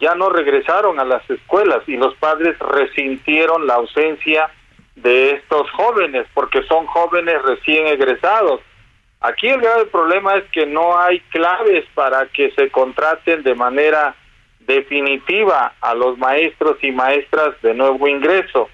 [0.00, 4.50] ya no regresaron a las escuelas y los padres resintieron la ausencia
[4.94, 8.60] de estos jóvenes porque son jóvenes recién egresados.
[9.20, 14.14] Aquí el grave problema es que no hay claves para que se contraten de manera
[14.60, 18.68] definitiva a los maestros y maestras de nuevo ingreso.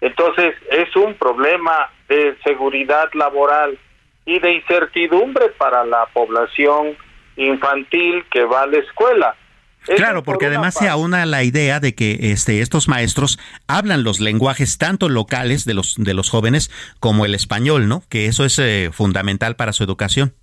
[0.00, 3.78] Entonces es un problema de seguridad laboral
[4.26, 6.96] y de incertidumbre para la población
[7.36, 9.36] infantil que va a la escuela.
[9.84, 14.78] Claro, porque además se aúna la idea de que este, estos maestros hablan los lenguajes
[14.78, 16.70] tanto locales de los, de los jóvenes
[17.00, 18.02] como el español, ¿no?
[18.08, 20.34] Que eso es eh, fundamental para su educación.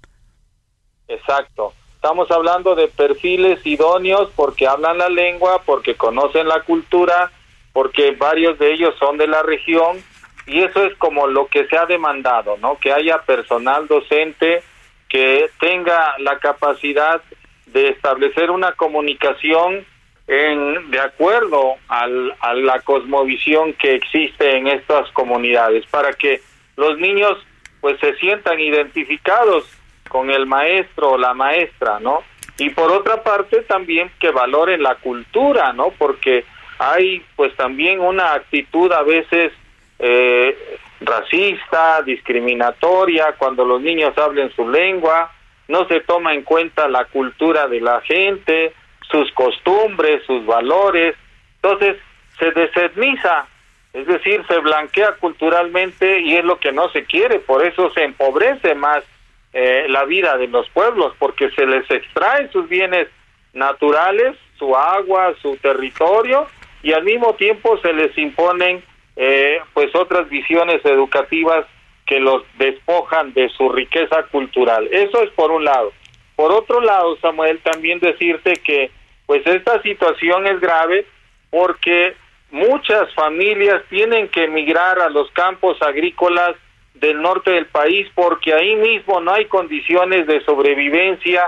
[1.07, 1.73] Exacto.
[1.95, 7.31] Estamos hablando de perfiles idóneos porque hablan la lengua, porque conocen la cultura,
[7.73, 9.97] porque varios de ellos son de la región
[10.47, 12.77] y eso es como lo que se ha demandado, ¿no?
[12.77, 14.63] Que haya personal docente
[15.09, 17.21] que tenga la capacidad
[17.73, 19.85] de establecer una comunicación
[20.27, 26.41] en, de acuerdo al, a la cosmovisión que existe en estas comunidades, para que
[26.77, 27.37] los niños
[27.81, 29.65] pues se sientan identificados
[30.07, 32.23] con el maestro o la maestra, ¿no?
[32.57, 35.91] Y por otra parte también que valoren la cultura, ¿no?
[35.97, 36.45] Porque
[36.77, 39.51] hay pues también una actitud a veces
[39.99, 40.55] eh,
[40.99, 45.31] racista, discriminatoria, cuando los niños hablen su lengua,
[45.71, 48.73] no se toma en cuenta la cultura de la gente,
[49.09, 51.15] sus costumbres, sus valores,
[51.55, 51.97] entonces
[52.37, 53.47] se desetniza,
[53.93, 58.03] es decir, se blanquea culturalmente y es lo que no se quiere, por eso se
[58.03, 59.03] empobrece más
[59.53, 63.07] eh, la vida de los pueblos, porque se les extrae sus bienes
[63.53, 66.47] naturales, su agua, su territorio,
[66.83, 68.83] y al mismo tiempo se les imponen
[69.15, 71.65] eh, pues otras visiones educativas
[72.11, 74.85] que los despojan de su riqueza cultural.
[74.91, 75.93] Eso es por un lado.
[76.35, 78.91] Por otro lado, Samuel, también decirte que
[79.25, 81.05] pues esta situación es grave
[81.49, 82.13] porque
[82.51, 86.57] muchas familias tienen que emigrar a los campos agrícolas
[86.95, 91.45] del norte del país porque ahí mismo no hay condiciones de sobrevivencia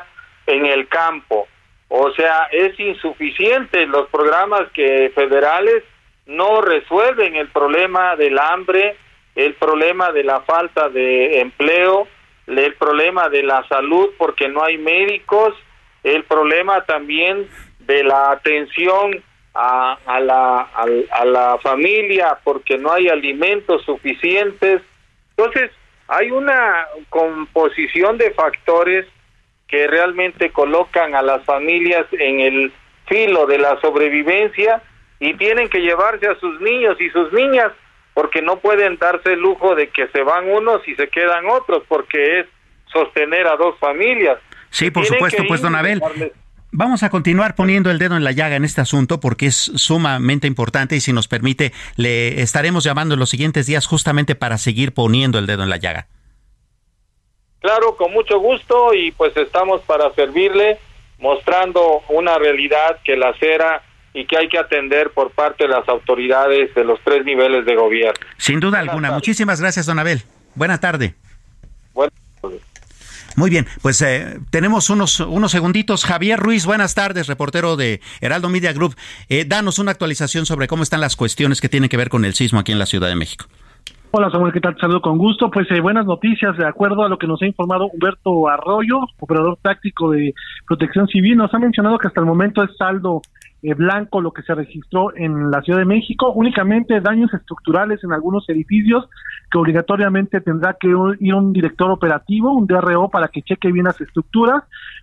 [0.48, 1.46] en el campo.
[1.90, 5.84] O sea, es insuficiente los programas que federales
[6.26, 8.96] no resuelven el problema del hambre,
[9.36, 12.08] el problema de la falta de empleo,
[12.48, 15.56] el problema de la salud porque no hay médicos
[16.04, 17.48] el problema también
[17.80, 19.24] de la atención
[19.54, 24.82] a, la, a, a la familia porque no hay alimentos suficientes.
[25.38, 25.72] Entonces,
[26.08, 29.06] hay una composición de factores
[29.68, 32.74] que realmente colocan a las familias en el
[33.08, 34.82] filo de la sobrevivencia
[35.20, 37.72] y tienen que llevarse a sus niños y sus niñas
[38.14, 41.84] porque no pueden darse el lujo de que se van unos y se quedan otros
[41.88, 42.48] porque es
[42.92, 44.38] sostener a dos familias.
[44.70, 46.02] Sí, por supuesto, pues don Abel.
[46.76, 50.48] Vamos a continuar poniendo el dedo en la llaga en este asunto porque es sumamente
[50.48, 54.92] importante y si nos permite le estaremos llamando en los siguientes días justamente para seguir
[54.92, 56.08] poniendo el dedo en la llaga.
[57.60, 60.80] Claro, con mucho gusto y pues estamos para servirle
[61.20, 63.84] mostrando una realidad que la cera
[64.14, 67.76] y que hay que atender por parte de las autoridades de los tres niveles de
[67.76, 68.26] gobierno.
[68.38, 69.12] Sin duda alguna.
[69.12, 70.22] Muchísimas gracias, don Abel.
[70.56, 71.16] Buena tarde.
[73.36, 76.06] Muy bien, pues eh, tenemos unos, unos segunditos.
[76.06, 78.96] Javier Ruiz, buenas tardes, reportero de Heraldo Media Group.
[79.28, 82.36] Eh, danos una actualización sobre cómo están las cuestiones que tienen que ver con el
[82.36, 83.48] sismo aquí en la Ciudad de México.
[84.16, 84.76] Hola Samuel, ¿qué tal?
[84.76, 85.50] Te saludo con gusto.
[85.50, 89.58] Pues eh, buenas noticias, de acuerdo a lo que nos ha informado Humberto Arroyo, operador
[89.60, 90.36] táctico de
[90.68, 93.24] Protección Civil, nos ha mencionado que hasta el momento es saldo
[93.64, 98.14] eh, blanco lo que se registró en la Ciudad de México, únicamente daños estructurales en
[98.14, 99.10] algunos edificios
[99.50, 104.00] que obligatoriamente tendrá que ir un director operativo, un DRO, para que cheque bien las
[104.00, 104.62] estructuras.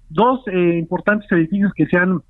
[0.08, 2.22] Dos eh, importantes edificios que se han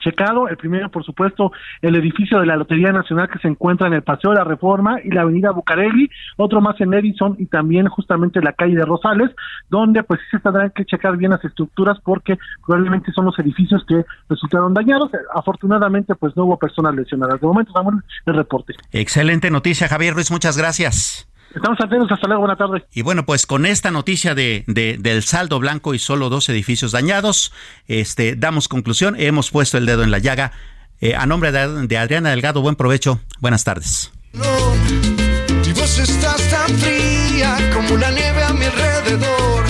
[0.00, 0.48] checado.
[0.48, 4.02] El primero, por supuesto, el edificio de la Lotería Nacional que se encuentra en el
[4.02, 8.40] Paseo de la Reforma y la Avenida Bucareli, otro más en Edison y también justamente
[8.42, 9.30] la calle de Rosales,
[9.68, 13.84] donde pues sí se tendrán que checar bien las estructuras porque probablemente son los edificios
[13.86, 15.10] que resultaron dañados.
[15.34, 17.40] Afortunadamente, pues no hubo personas lesionadas.
[17.40, 17.94] De momento, damos
[18.26, 18.74] el reporte.
[18.92, 21.29] Excelente noticia, Javier Ruiz, muchas gracias.
[21.54, 22.84] Estamos atentos, hasta luego, buena tarde.
[22.92, 26.92] Y bueno, pues con esta noticia de, de, del saldo blanco y solo dos edificios
[26.92, 27.52] dañados,
[27.88, 30.52] este, damos conclusión, hemos puesto el dedo en la llaga.
[31.00, 34.12] Eh, a nombre de, de, Adriana Delgado, buen provecho, buenas tardes.
[34.32, 39.64] Mi voz está tan fría como la nieve a mi alrededor.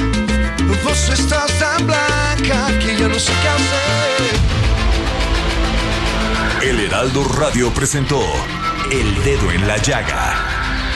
[0.62, 4.40] Mi voz está tan blanca que ya no sé qué hacer.
[6.68, 8.20] El Heraldo Radio presentó
[8.90, 10.59] El Dedo en la Llaga